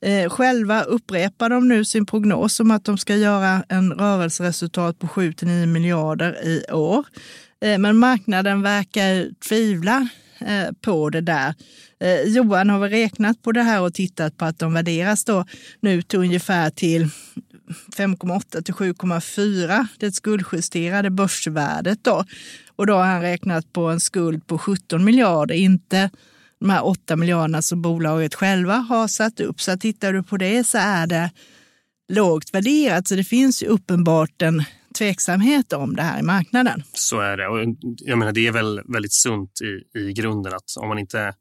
Eh, 0.00 0.30
själva 0.30 0.82
upprepar 0.82 1.50
de 1.50 1.68
nu 1.68 1.84
sin 1.84 2.06
prognos 2.06 2.60
om 2.60 2.70
att 2.70 2.84
de 2.84 2.98
ska 2.98 3.16
göra 3.16 3.64
en 3.68 3.92
rörelseresultat 3.92 4.98
på 4.98 5.06
7-9 5.06 5.66
miljarder 5.66 6.46
i 6.46 6.72
år. 6.72 7.04
Eh, 7.60 7.78
men 7.78 7.96
marknaden 7.96 8.62
verkar 8.62 9.40
tvivla 9.48 10.08
eh, 10.38 10.72
på 10.80 11.10
det 11.10 11.20
där. 11.20 11.54
Eh, 12.00 12.20
Johan 12.20 12.70
har 12.70 12.78
väl 12.78 12.90
räknat 12.90 13.42
på 13.42 13.52
det 13.52 13.62
här 13.62 13.80
och 13.80 13.94
tittat 13.94 14.36
på 14.36 14.44
att 14.44 14.58
de 14.58 14.74
värderas 14.74 15.24
då 15.24 15.44
nu 15.80 16.02
till 16.02 16.18
ungefär 16.18 16.70
till 16.70 17.08
5,8 17.96 18.62
till 18.62 18.74
7,4, 18.74 19.86
det 19.98 20.12
skuldjusterade 20.12 21.10
börsvärdet 21.10 22.04
då. 22.04 22.24
Och 22.76 22.86
då 22.86 22.94
har 22.94 23.04
han 23.04 23.22
räknat 23.22 23.72
på 23.72 23.86
en 23.86 24.00
skuld 24.00 24.46
på 24.46 24.58
17 24.58 25.04
miljarder, 25.04 25.54
inte 25.54 26.10
de 26.60 26.70
här 26.70 26.86
8 26.86 27.16
miljarderna 27.16 27.62
som 27.62 27.82
bolaget 27.82 28.34
själva 28.34 28.74
har 28.74 29.08
satt 29.08 29.40
upp. 29.40 29.60
Så 29.60 29.76
tittar 29.76 30.12
du 30.12 30.22
på 30.22 30.36
det 30.36 30.64
så 30.64 30.78
är 30.78 31.06
det 31.06 31.30
lågt 32.12 32.54
värderat. 32.54 33.08
Så 33.08 33.14
det 33.14 33.24
finns 33.24 33.62
ju 33.62 33.66
uppenbart 33.66 34.42
en 34.42 34.64
tveksamhet 34.98 35.72
om 35.72 35.96
det 35.96 36.02
här 36.02 36.20
i 36.20 36.22
marknaden. 36.22 36.82
Så 36.92 37.20
är 37.20 37.36
det. 37.36 37.48
Och 37.48 37.76
jag 37.96 38.18
menar, 38.18 38.32
det 38.32 38.46
är 38.46 38.52
väl 38.52 38.80
väldigt 38.84 39.12
sunt 39.12 39.60
i, 39.60 39.98
i 39.98 40.12
grunden 40.12 40.54
att 40.54 40.76
om 40.80 40.88
man 40.88 40.98
inte 40.98 41.34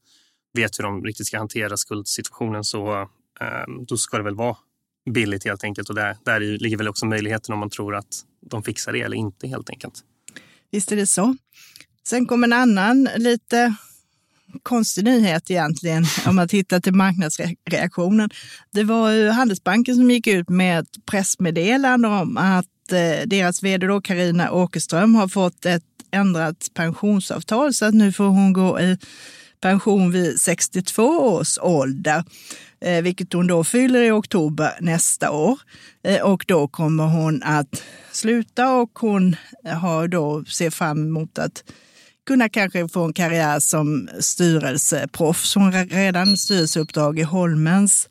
vet 0.53 0.79
hur 0.79 0.83
de 0.83 1.03
riktigt 1.03 1.27
ska 1.27 1.37
hantera 1.37 1.77
skuldsituationen 1.77 2.63
så 2.63 3.01
eh, 3.41 3.85
då 3.87 3.97
ska 3.97 4.17
det 4.17 4.23
väl 4.23 4.35
vara 4.35 4.55
billigt 5.11 5.43
helt 5.45 5.63
enkelt. 5.63 5.89
Och 5.89 5.95
där, 5.95 6.17
där 6.25 6.39
ligger 6.39 6.77
väl 6.77 6.87
också 6.87 7.05
möjligheten 7.05 7.53
om 7.53 7.59
man 7.59 7.69
tror 7.69 7.95
att 7.95 8.23
de 8.49 8.63
fixar 8.63 8.93
det 8.93 9.01
eller 9.01 9.17
inte 9.17 9.47
helt 9.47 9.69
enkelt. 9.69 9.93
Visst 10.71 10.91
är 10.91 10.95
det 10.95 11.07
så. 11.07 11.35
Sen 12.07 12.25
kom 12.25 12.43
en 12.43 12.53
annan 12.53 13.09
lite 13.17 13.75
konstig 14.63 15.03
nyhet 15.03 15.51
egentligen 15.51 16.05
om 16.25 16.35
man 16.35 16.47
tittar 16.47 16.79
till 16.79 16.93
marknadsreaktionen. 16.93 18.29
Det 18.71 18.83
var 18.83 19.11
ju 19.11 19.29
Handelsbanken 19.29 19.95
som 19.95 20.11
gick 20.11 20.27
ut 20.27 20.49
med 20.49 20.79
ett 20.79 21.05
pressmeddelande 21.05 22.07
om 22.07 22.37
att 22.37 22.91
eh, 22.91 23.27
deras 23.27 23.63
vd 23.63 23.87
då 23.87 24.01
Carina 24.01 24.51
Åkerström 24.51 25.15
har 25.15 25.27
fått 25.27 25.65
ett 25.65 25.83
ändrat 26.11 26.69
pensionsavtal 26.73 27.73
så 27.73 27.85
att 27.85 27.93
nu 27.93 28.11
får 28.11 28.25
hon 28.25 28.53
gå 28.53 28.79
i 28.79 28.97
pension 29.61 30.11
vid 30.11 30.41
62 30.41 31.03
års 31.03 31.57
ålder, 31.61 32.23
Eh, 32.83 33.01
vilket 33.01 33.33
hon 33.33 33.47
då 33.47 33.63
fyller 33.63 34.01
i 34.01 34.11
oktober 34.11 34.71
nästa 34.81 35.31
år. 35.31 35.59
Eh, 36.03 36.21
och 36.21 36.45
då 36.47 36.67
kommer 36.67 37.03
hon 37.03 37.43
att 37.43 37.83
sluta 38.11 38.73
och 38.73 38.99
hon 38.99 39.35
har 39.81 40.07
då 40.07 40.45
ser 40.45 40.69
fram 40.69 41.07
emot 41.07 41.39
att 41.39 41.63
kunna 42.27 42.49
kanske 42.49 42.87
få 42.87 43.03
en 43.03 43.13
karriär 43.13 43.59
som 43.59 44.09
styrelseproffs. 44.19 45.55
Hon 45.55 45.73
har 45.73 45.85
redan 45.85 46.37
styrelseuppdrag 46.37 47.19
i 47.19 47.23
Holmens 47.23 48.09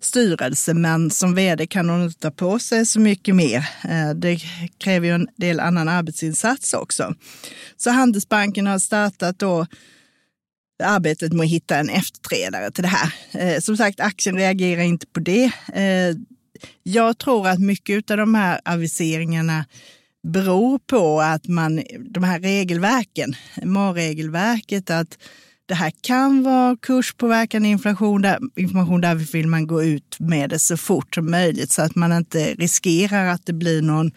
styrelse, 0.00 0.74
men 0.74 1.10
som 1.10 1.34
vd 1.34 1.66
kan 1.66 1.88
hon 1.88 2.02
inte 2.02 2.20
ta 2.20 2.30
på 2.30 2.58
sig 2.58 2.86
så 2.86 3.00
mycket 3.00 3.34
mer. 3.34 3.68
Eh, 3.84 4.10
det 4.14 4.40
kräver 4.78 5.06
ju 5.06 5.14
en 5.14 5.28
del 5.36 5.60
annan 5.60 5.88
arbetsinsats 5.88 6.74
också. 6.74 7.14
Så 7.76 7.90
Handelsbanken 7.90 8.66
har 8.66 8.78
startat 8.78 9.38
då 9.38 9.66
arbetet 10.82 11.32
med 11.32 11.44
att 11.44 11.50
hitta 11.50 11.76
en 11.76 11.88
efterträdare 11.88 12.70
till 12.70 12.82
det 12.82 12.88
här. 12.88 13.12
Eh, 13.32 13.60
som 13.60 13.76
sagt, 13.76 14.00
aktien 14.00 14.36
reagerar 14.36 14.82
inte 14.82 15.06
på 15.06 15.20
det. 15.20 15.52
Eh, 15.74 16.16
jag 16.82 17.18
tror 17.18 17.48
att 17.48 17.58
mycket 17.58 18.10
av 18.10 18.16
de 18.16 18.34
här 18.34 18.60
aviseringarna 18.64 19.64
beror 20.22 20.78
på 20.78 21.20
att 21.20 21.48
man, 21.48 21.82
de 22.00 22.24
här 22.24 22.40
regelverken, 22.40 23.34
MAR-regelverket, 23.62 24.90
att 24.90 25.18
det 25.66 25.74
här 25.74 25.92
kan 26.00 26.42
vara 26.42 26.76
kurspåverkande 26.76 27.68
inflation, 27.68 28.22
där, 28.22 28.38
information. 28.56 29.00
Därför 29.00 29.32
vill 29.38 29.46
man 29.46 29.66
gå 29.66 29.82
ut 29.82 30.16
med 30.20 30.50
det 30.50 30.58
så 30.58 30.76
fort 30.76 31.14
som 31.14 31.30
möjligt 31.30 31.72
så 31.72 31.82
att 31.82 31.94
man 31.94 32.12
inte 32.12 32.54
riskerar 32.54 33.26
att 33.26 33.46
det 33.46 33.52
blir 33.52 33.82
någon 33.82 34.12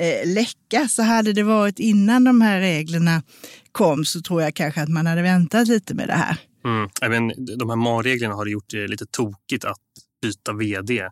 eh, 0.00 0.28
läcka. 0.34 0.88
Så 0.88 1.02
hade 1.02 1.32
det 1.32 1.42
varit 1.42 1.78
innan 1.78 2.24
de 2.24 2.40
här 2.40 2.60
reglerna 2.60 3.22
kom 3.76 4.04
så 4.04 4.20
tror 4.20 4.42
jag 4.42 4.54
kanske 4.54 4.82
att 4.82 4.88
man 4.88 5.06
hade 5.06 5.22
väntat 5.22 5.68
lite 5.68 5.94
med 5.94 6.08
det 6.08 6.14
här. 6.14 6.36
Mm. 6.64 6.88
Även 7.02 7.32
de 7.58 7.68
här 7.68 7.76
MAR-reglerna 7.76 8.34
har 8.34 8.46
gjort 8.46 8.70
det 8.70 8.88
lite 8.88 9.06
tokigt 9.06 9.64
att 9.64 9.80
byta 10.22 10.52
vd 10.52 11.08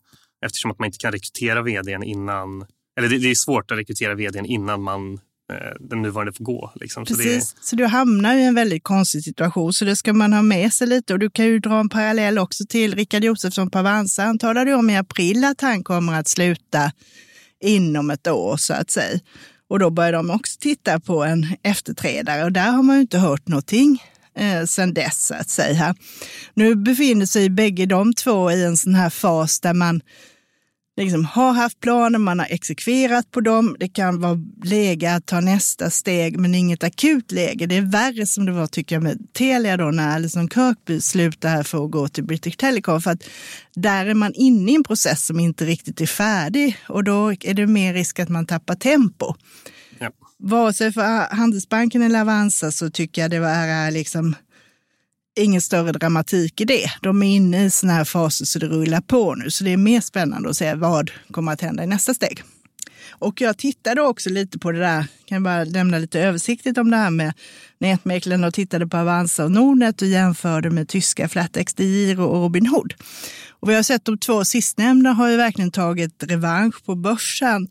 eftersom 0.46 0.70
att 0.70 0.78
man 0.78 0.86
inte 0.86 0.98
kan 0.98 1.12
rekrytera 1.12 1.62
vdn 1.62 2.02
innan 2.02 2.66
eller 2.98 3.08
det, 3.08 3.18
det 3.18 3.30
är 3.30 3.34
svårt 3.34 3.70
att 3.70 3.78
rekrytera 3.78 4.14
vdn 4.14 4.44
innan 4.44 4.82
man 4.82 5.12
eh, 5.52 5.72
den 5.80 6.02
nuvarande 6.02 6.32
får 6.32 6.44
gå. 6.44 6.72
Liksom. 6.80 7.04
Precis, 7.04 7.48
så, 7.48 7.56
det... 7.56 7.66
så 7.66 7.76
du 7.76 7.86
hamnar 7.86 8.36
i 8.36 8.44
en 8.44 8.54
väldigt 8.54 8.84
konstig 8.84 9.24
situation. 9.24 9.72
Så 9.72 9.84
det 9.84 9.96
ska 9.96 10.12
man 10.12 10.32
ha 10.32 10.42
med 10.42 10.72
sig 10.72 10.86
lite. 10.86 11.12
Och 11.12 11.18
du 11.18 11.30
kan 11.30 11.44
ju 11.44 11.58
dra 11.58 11.80
en 11.80 11.88
parallell 11.88 12.38
också 12.38 12.64
till 12.68 12.94
Rickard 12.94 13.24
Josefsson 13.24 13.70
på 13.70 13.78
Avanza. 13.78 14.22
Han 14.22 14.38
talade 14.38 14.74
om 14.74 14.90
i 14.90 14.96
april 14.96 15.44
att 15.44 15.60
han 15.60 15.84
kommer 15.84 16.20
att 16.20 16.28
sluta 16.28 16.92
inom 17.64 18.10
ett 18.10 18.26
år 18.26 18.56
så 18.56 18.74
att 18.74 18.90
säga. 18.90 19.20
Och 19.74 19.80
då 19.80 19.90
börjar 19.90 20.12
de 20.12 20.30
också 20.30 20.58
titta 20.60 21.00
på 21.00 21.24
en 21.24 21.46
efterträdare 21.62 22.44
och 22.44 22.52
där 22.52 22.70
har 22.70 22.82
man 22.82 22.96
ju 22.96 23.02
inte 23.02 23.18
hört 23.18 23.48
någonting 23.48 24.02
eh, 24.36 24.64
sedan 24.64 24.94
dess 24.94 25.26
så 25.26 25.34
att 25.34 25.48
säga. 25.48 25.94
Nu 26.54 26.74
befinner 26.74 27.26
sig 27.26 27.50
bägge 27.50 27.86
de 27.86 28.14
två 28.14 28.50
i 28.50 28.64
en 28.64 28.76
sån 28.76 28.94
här 28.94 29.10
fas 29.10 29.60
där 29.60 29.74
man 29.74 30.00
liksom 30.96 31.24
har 31.24 31.52
haft 31.52 31.80
planer, 31.80 32.18
man 32.18 32.38
har 32.38 32.46
exekverat 32.50 33.30
på 33.30 33.40
dem. 33.40 33.76
Det 33.78 33.88
kan 33.88 34.20
vara 34.20 34.38
läge 34.64 35.14
att 35.14 35.26
ta 35.26 35.40
nästa 35.40 35.90
steg, 35.90 36.38
men 36.38 36.54
inget 36.54 36.84
akut 36.84 37.32
läge. 37.32 37.66
Det 37.66 37.76
är 37.76 37.82
värre 37.82 38.26
som 38.26 38.46
det 38.46 38.52
var 38.52 38.66
tycker 38.66 38.96
jag 38.96 39.02
med 39.02 39.18
Telia 39.32 39.76
då 39.76 39.90
när 39.90 40.14
Alison 40.14 40.48
Kirkby 40.48 41.00
slutade 41.00 41.54
här 41.54 41.62
för 41.62 41.84
att 41.84 41.90
gå 41.90 42.08
till 42.08 42.24
British 42.24 42.56
Telecom. 42.56 43.02
För 43.02 43.10
att 43.10 43.24
där 43.74 44.06
är 44.06 44.14
man 44.14 44.34
inne 44.34 44.72
i 44.72 44.74
en 44.74 44.84
process 44.84 45.26
som 45.26 45.40
inte 45.40 45.64
riktigt 45.64 46.00
är 46.00 46.06
färdig 46.06 46.76
och 46.88 47.04
då 47.04 47.30
är 47.30 47.54
det 47.54 47.66
mer 47.66 47.94
risk 47.94 48.18
att 48.18 48.28
man 48.28 48.46
tappar 48.46 48.74
tempo. 48.74 49.34
Ja. 49.98 50.10
Vare 50.38 50.72
sig 50.72 50.92
för 50.92 51.34
Handelsbanken 51.34 52.02
eller 52.02 52.20
Avanza 52.20 52.72
så 52.72 52.90
tycker 52.90 53.22
jag 53.22 53.30
det 53.30 53.40
var 53.40 53.90
liksom 53.90 54.34
ingen 55.36 55.60
större 55.60 55.92
dramatik 55.92 56.60
i 56.60 56.64
det. 56.64 56.86
De 57.00 57.22
är 57.22 57.36
inne 57.36 57.64
i 57.64 57.70
såna 57.70 57.92
här 57.92 58.04
faser 58.04 58.44
så 58.44 58.58
det 58.58 58.66
rullar 58.66 59.00
på 59.00 59.34
nu. 59.34 59.50
Så 59.50 59.64
det 59.64 59.72
är 59.72 59.76
mer 59.76 60.00
spännande 60.00 60.50
att 60.50 60.56
se 60.56 60.74
vad 60.74 61.10
kommer 61.30 61.52
att 61.52 61.60
hända 61.60 61.84
i 61.84 61.86
nästa 61.86 62.14
steg. 62.14 62.42
Och 63.08 63.40
jag 63.40 63.58
tittade 63.58 64.02
också 64.02 64.30
lite 64.30 64.58
på 64.58 64.72
det 64.72 64.78
där, 64.78 65.06
kan 65.24 65.42
bara 65.42 65.64
lämna 65.64 65.98
lite 65.98 66.20
översiktligt 66.20 66.78
om 66.78 66.90
det 66.90 66.96
här 66.96 67.10
med 67.10 67.32
nätmäklaren 67.78 68.44
och 68.44 68.54
tittade 68.54 68.86
på 68.86 68.96
Avanza 68.96 69.44
och 69.44 69.50
Nordnet 69.50 70.02
och 70.02 70.08
jämförde 70.08 70.70
med 70.70 70.88
tyska 70.88 71.28
FlatEx, 71.28 71.74
DeGiro 71.74 72.24
och 72.24 72.42
Robinhood. 72.42 72.94
Och 73.50 73.70
vi 73.70 73.74
har 73.74 73.82
sett 73.82 74.04
de 74.04 74.18
två 74.18 74.44
sistnämnda 74.44 75.10
har 75.10 75.28
ju 75.28 75.36
verkligen 75.36 75.70
tagit 75.70 76.22
revansch 76.22 76.84
på 76.84 76.94
börsen 76.94 77.68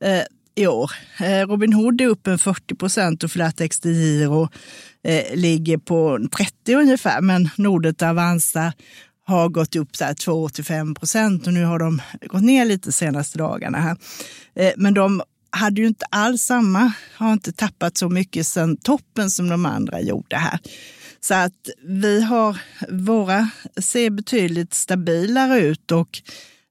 eh, 0.00 0.22
i 0.54 0.66
år. 0.66 0.90
Eh, 1.20 1.46
Robin 1.46 1.72
Hood 1.72 2.00
är 2.00 2.06
upp 2.06 2.26
en 2.26 2.38
40 2.38 2.74
procent 2.74 3.24
och 3.24 3.30
FlatEx, 3.30 3.80
de 3.80 3.90
Giro 3.90 4.48
eh, 5.04 5.36
ligger 5.36 5.78
på 5.78 6.28
30 6.36 6.74
ungefär, 6.74 7.20
men 7.20 7.48
Nordet 7.56 8.02
och 8.02 8.08
Avanza 8.08 8.72
har 9.26 9.48
gått 9.48 9.76
upp 9.76 9.92
2-5 9.92 10.94
procent 10.94 11.46
och 11.46 11.52
nu 11.52 11.64
har 11.64 11.78
de 11.78 12.02
gått 12.26 12.42
ner 12.42 12.64
lite 12.64 12.88
de 12.88 12.92
senaste 12.92 13.38
dagarna. 13.38 13.78
Här. 13.78 13.96
Eh, 14.54 14.72
men 14.76 14.94
de 14.94 15.22
hade 15.50 15.80
ju 15.80 15.86
inte 15.86 16.06
alls 16.10 16.42
samma, 16.42 16.92
har 17.14 17.32
inte 17.32 17.52
tappat 17.52 17.96
så 17.96 18.08
mycket 18.08 18.46
sedan 18.46 18.76
toppen 18.76 19.30
som 19.30 19.48
de 19.48 19.66
andra 19.66 20.00
gjorde 20.00 20.36
här. 20.36 20.58
Så 21.20 21.34
att 21.34 21.68
vi 21.82 22.22
har, 22.22 22.58
våra 22.90 23.50
ser 23.76 24.10
betydligt 24.10 24.74
stabilare 24.74 25.60
ut 25.60 25.92
och 25.92 26.22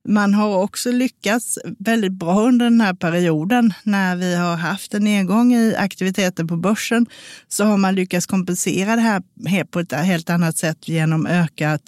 man 0.08 0.34
har 0.34 0.58
också 0.58 0.92
lyckats 0.92 1.60
väldigt 1.80 2.12
bra 2.12 2.42
under 2.42 2.66
den 2.66 2.82
här 2.82 2.94
perioden 2.94 3.74
när 3.84 4.16
vi 4.16 4.36
har 4.36 4.56
haft 4.56 4.94
en 4.94 5.04
nedgång 5.04 5.54
i 5.54 5.76
aktiviteten 5.76 6.48
på 6.48 6.58
börsen 6.58 7.06
så 7.48 7.64
har 7.64 7.78
man 7.78 7.96
lyckats 7.96 8.26
kompensera 8.26 8.96
det 8.96 9.02
här 9.02 9.64
på 9.64 9.80
ett 9.80 9.92
helt 9.92 10.30
annat 10.30 10.58
sätt 10.58 10.88
genom 10.88 11.28
ökat 11.28 11.82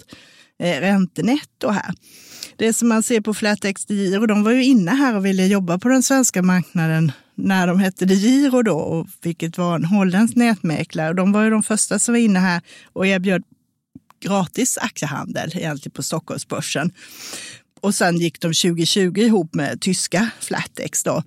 eh, 0.58 0.80
räntenetto 0.80 1.70
här. 1.70 1.94
Det 2.56 2.72
som 2.72 2.88
man 2.88 3.02
ser 3.02 3.20
på 3.20 3.34
FlatEx 3.34 3.90
Giro, 3.90 4.26
de 4.26 4.44
var 4.44 4.52
ju 4.52 4.64
inne 4.64 4.90
här 4.90 5.16
och 5.16 5.26
ville 5.26 5.46
jobba 5.46 5.78
på 5.78 5.88
den 5.88 6.02
svenska 6.02 6.42
marknaden 6.42 7.12
när 7.34 7.66
de 7.66 7.80
hette 7.80 8.04
Giro 8.04 8.62
då, 8.62 9.06
vilket 9.22 9.58
var 9.58 9.74
en 9.76 9.84
holländsk 9.84 10.36
nätmäklare. 10.36 11.12
De 11.12 11.32
var 11.32 11.44
ju 11.44 11.50
de 11.50 11.62
första 11.62 11.98
som 11.98 12.14
var 12.14 12.20
inne 12.20 12.38
här 12.38 12.62
och 12.92 13.06
erbjöd 13.06 13.42
gratis 14.20 14.78
aktiehandel 14.78 15.50
egentligen 15.54 15.94
på 15.94 16.02
Stockholmsbörsen. 16.02 16.92
Och 17.86 17.94
sen 17.94 18.18
gick 18.18 18.40
de 18.40 18.46
2020 18.46 19.18
ihop 19.18 19.54
med 19.54 19.80
tyska 19.80 20.30
Flatex. 20.40 21.02
Då. 21.02 21.22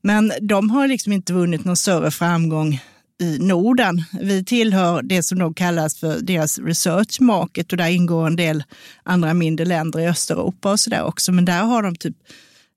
Men 0.00 0.32
de 0.40 0.70
har 0.70 0.88
liksom 0.88 1.12
inte 1.12 1.32
vunnit 1.32 1.64
någon 1.64 1.76
större 1.76 2.10
framgång 2.10 2.80
i 3.20 3.38
Norden. 3.38 4.04
Vi 4.20 4.44
tillhör 4.44 5.02
det 5.02 5.22
som 5.22 5.38
då 5.38 5.52
kallas 5.52 5.96
för 5.96 6.20
deras 6.20 6.58
research 6.58 7.20
market 7.20 7.72
och 7.72 7.78
där 7.78 7.88
ingår 7.88 8.26
en 8.26 8.36
del 8.36 8.64
andra 9.02 9.34
mindre 9.34 9.66
länder 9.66 10.00
i 10.00 10.08
Östeuropa 10.08 10.72
och 10.72 10.80
så 10.80 10.90
där 10.90 11.04
också. 11.04 11.32
Men 11.32 11.44
där 11.44 11.62
har 11.62 11.82
de 11.82 11.96
typ 11.96 12.16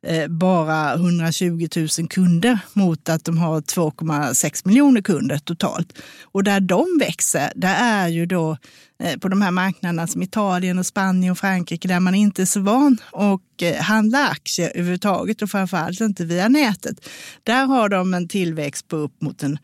Eh, 0.08 0.28
bara 0.28 0.94
120 0.94 1.68
000 1.76 2.08
kunder 2.10 2.60
mot 2.74 3.10
att 3.10 3.26
de 3.26 3.38
har 3.38 3.62
2,6 3.62 4.68
miljoner 4.68 5.02
kunder 5.02 5.38
totalt. 5.38 5.98
Och 6.24 6.44
där 6.44 6.60
de 6.60 6.86
växer, 7.00 7.52
där 7.56 7.76
är 7.80 8.08
ju 8.08 8.26
då 8.26 8.58
eh, 9.04 9.20
på 9.20 9.28
de 9.28 9.42
här 9.42 9.52
marknaderna 9.52 10.08
som 10.08 10.22
Italien 10.22 10.80
och 10.80 10.86
Spanien 10.86 11.32
och 11.32 11.38
Frankrike 11.38 11.88
där 11.88 12.00
man 12.00 12.16
inte 12.16 12.42
är 12.42 12.46
så 12.46 12.60
van 12.60 12.98
och 13.12 13.64
eh, 13.64 13.82
handla 13.82 14.28
aktier 14.28 14.72
överhuvudtaget 14.76 15.42
och 15.42 15.50
framförallt 15.50 16.02
inte 16.02 16.26
via 16.26 16.48
nätet. 16.48 17.10
Där 17.44 17.66
har 17.66 17.90
de 17.90 18.14
en 18.14 18.28
tillväxt 18.28 18.88
på 18.88 18.96
upp 18.96 19.22
mot 19.22 19.44
en 19.44 19.58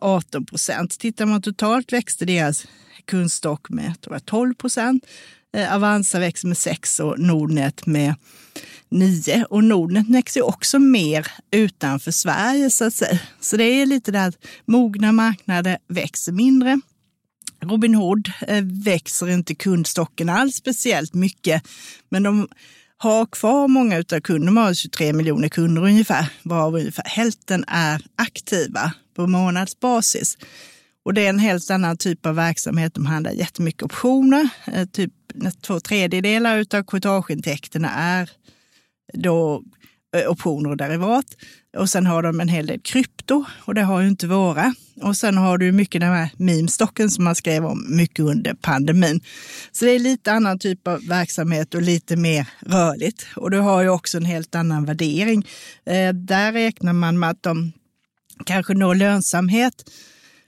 18 0.00 0.46
procent. 0.46 0.98
Tittar 0.98 1.26
man 1.26 1.42
totalt 1.42 1.92
växte 1.92 2.24
deras 2.24 2.66
kundstock 3.04 3.70
med 3.70 3.94
12 4.24 4.54
procent. 4.54 5.04
Eh, 5.56 5.74
Avanza 5.74 6.18
växer 6.18 6.48
med 6.48 6.58
6 6.58 7.00
och 7.00 7.18
Nordnet 7.18 7.86
med 7.86 8.14
9. 8.88 9.44
Och 9.50 9.64
Nordnet 9.64 10.08
växer 10.08 10.42
också 10.42 10.78
mer 10.78 11.26
utanför 11.50 12.10
Sverige 12.10 12.70
så 12.70 12.84
att 12.84 12.94
säga. 12.94 13.18
Så 13.40 13.56
det 13.56 13.64
är 13.64 13.86
lite 13.86 14.12
det 14.12 14.24
att 14.24 14.38
mogna 14.64 15.12
marknader 15.12 15.78
växer 15.88 16.32
mindre. 16.32 16.80
Robinhood 17.62 18.32
eh, 18.48 18.64
växer 18.84 19.28
inte 19.28 19.54
kundstocken 19.54 20.28
alls 20.28 20.56
speciellt 20.56 21.14
mycket, 21.14 21.62
men 22.08 22.22
de 22.22 22.48
har 22.96 23.26
kvar 23.26 23.68
många 23.68 23.96
av 23.96 24.20
kunderna. 24.20 24.60
De 24.60 24.66
har 24.66 24.74
23 24.74 25.12
miljoner 25.12 25.48
kunder 25.48 25.82
ungefär, 25.82 26.26
varav 26.42 26.74
ungefär 26.74 27.04
hälften 27.06 27.64
är 27.68 28.02
aktiva 28.16 28.92
på 29.16 29.26
månadsbasis. 29.26 30.38
Och 31.04 31.14
det 31.14 31.26
är 31.26 31.28
en 31.28 31.38
helt 31.38 31.70
annan 31.70 31.96
typ 31.96 32.26
av 32.26 32.34
verksamhet. 32.34 32.94
De 32.94 33.06
handlar 33.06 33.32
jättemycket 33.32 33.82
optioner. 33.82 34.48
Eh, 34.66 34.86
typ 34.86 35.12
två 35.62 35.80
tredjedelar 35.80 36.64
av 36.74 36.82
courtageintäkterna 36.82 37.90
är 37.90 38.30
då 39.14 39.62
eh, 40.16 40.30
optioner 40.30 40.70
och 40.70 40.76
derivat. 40.76 41.26
Och 41.76 41.90
sen 41.90 42.06
har 42.06 42.22
de 42.22 42.40
en 42.40 42.48
hel 42.48 42.66
del 42.66 42.80
krypto 42.80 43.44
och 43.64 43.74
det 43.74 43.82
har 43.82 44.00
ju 44.00 44.08
inte 44.08 44.26
våra. 44.26 44.74
Och 45.02 45.16
sen 45.16 45.36
har 45.36 45.58
du 45.58 45.72
mycket 45.72 46.00
den 46.00 46.12
här 46.12 46.30
meme-stocken 46.36 47.10
som 47.10 47.24
man 47.24 47.34
skrev 47.34 47.66
om 47.66 47.96
mycket 47.96 48.24
under 48.24 48.54
pandemin. 48.54 49.20
Så 49.72 49.84
det 49.84 49.90
är 49.90 49.98
lite 49.98 50.32
annan 50.32 50.58
typ 50.58 50.88
av 50.88 51.06
verksamhet 51.06 51.74
och 51.74 51.82
lite 51.82 52.16
mer 52.16 52.48
rörligt. 52.60 53.26
Och 53.36 53.50
du 53.50 53.58
har 53.58 53.82
ju 53.82 53.88
också 53.88 54.16
en 54.16 54.24
helt 54.24 54.54
annan 54.54 54.84
värdering. 54.84 55.46
Eh, 55.86 56.12
där 56.12 56.52
räknar 56.52 56.92
man 56.92 57.18
med 57.18 57.30
att 57.30 57.42
de 57.42 57.72
kanske 58.46 58.74
når 58.74 58.94
lönsamhet 58.94 59.84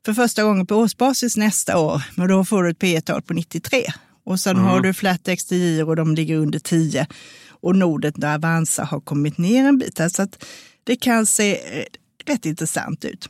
för 0.05 0.12
första 0.12 0.43
gången 0.43 0.67
på 0.67 0.77
årsbasis 0.77 1.37
nästa 1.37 1.79
år. 1.79 2.03
Men 2.15 2.29
då 2.29 2.45
får 2.45 2.62
du 2.62 2.71
ett 2.71 2.79
P 2.79 3.01
tal 3.01 3.23
på 3.23 3.35
93. 3.35 3.85
Och 4.25 4.41
sen 4.41 4.57
mm. 4.57 4.69
har 4.69 4.81
du 4.81 4.95
Flattex 4.95 5.45
till 5.45 5.83
och 5.83 5.97
de 5.97 6.15
ligger 6.15 6.37
under 6.37 6.59
10. 6.59 7.07
Och 7.51 7.77
Nordnet 7.77 8.15
där 8.17 8.35
Avanza 8.35 8.85
har 8.85 9.01
kommit 9.01 9.38
ner 9.38 9.69
en 9.69 9.79
bit. 9.79 10.01
Så 10.09 10.23
att 10.23 10.45
det 10.85 10.97
kan 10.97 11.27
se 11.27 11.79
eh, 11.81 11.85
rätt 12.27 12.47
intressant 12.47 13.05
ut. 13.05 13.29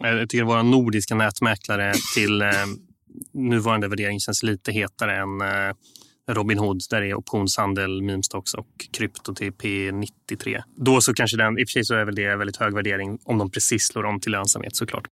Jag 0.00 0.28
tycker 0.28 0.44
våra 0.44 0.62
nordiska 0.62 1.14
nätmäklare 1.14 1.94
till 2.14 2.42
eh, 2.42 2.48
nuvarande 3.34 3.88
värdering 3.88 4.20
känns 4.20 4.42
lite 4.42 4.72
hetare 4.72 5.16
än 5.16 5.40
eh, 5.40 5.74
Robinhood 6.28 6.80
där 6.90 7.00
det 7.00 7.10
är 7.10 7.14
optionshandel, 7.14 8.02
memestocks 8.02 8.54
och 8.54 8.68
krypto 8.92 9.34
till 9.34 9.52
P93. 9.52 10.62
Då 10.76 11.00
så 11.00 11.14
kanske 11.14 11.36
den, 11.36 11.58
i 11.58 11.64
och 11.64 11.68
för 11.68 11.72
sig 11.72 11.84
så 11.84 11.94
är 11.94 12.04
väl 12.04 12.14
det 12.14 12.36
väldigt 12.36 12.56
hög 12.56 12.74
värdering 12.74 13.18
om 13.24 13.38
de 13.38 13.50
precis 13.50 13.86
slår 13.86 14.04
om 14.04 14.20
till 14.20 14.32
lönsamhet 14.32 14.76
såklart. 14.76 15.04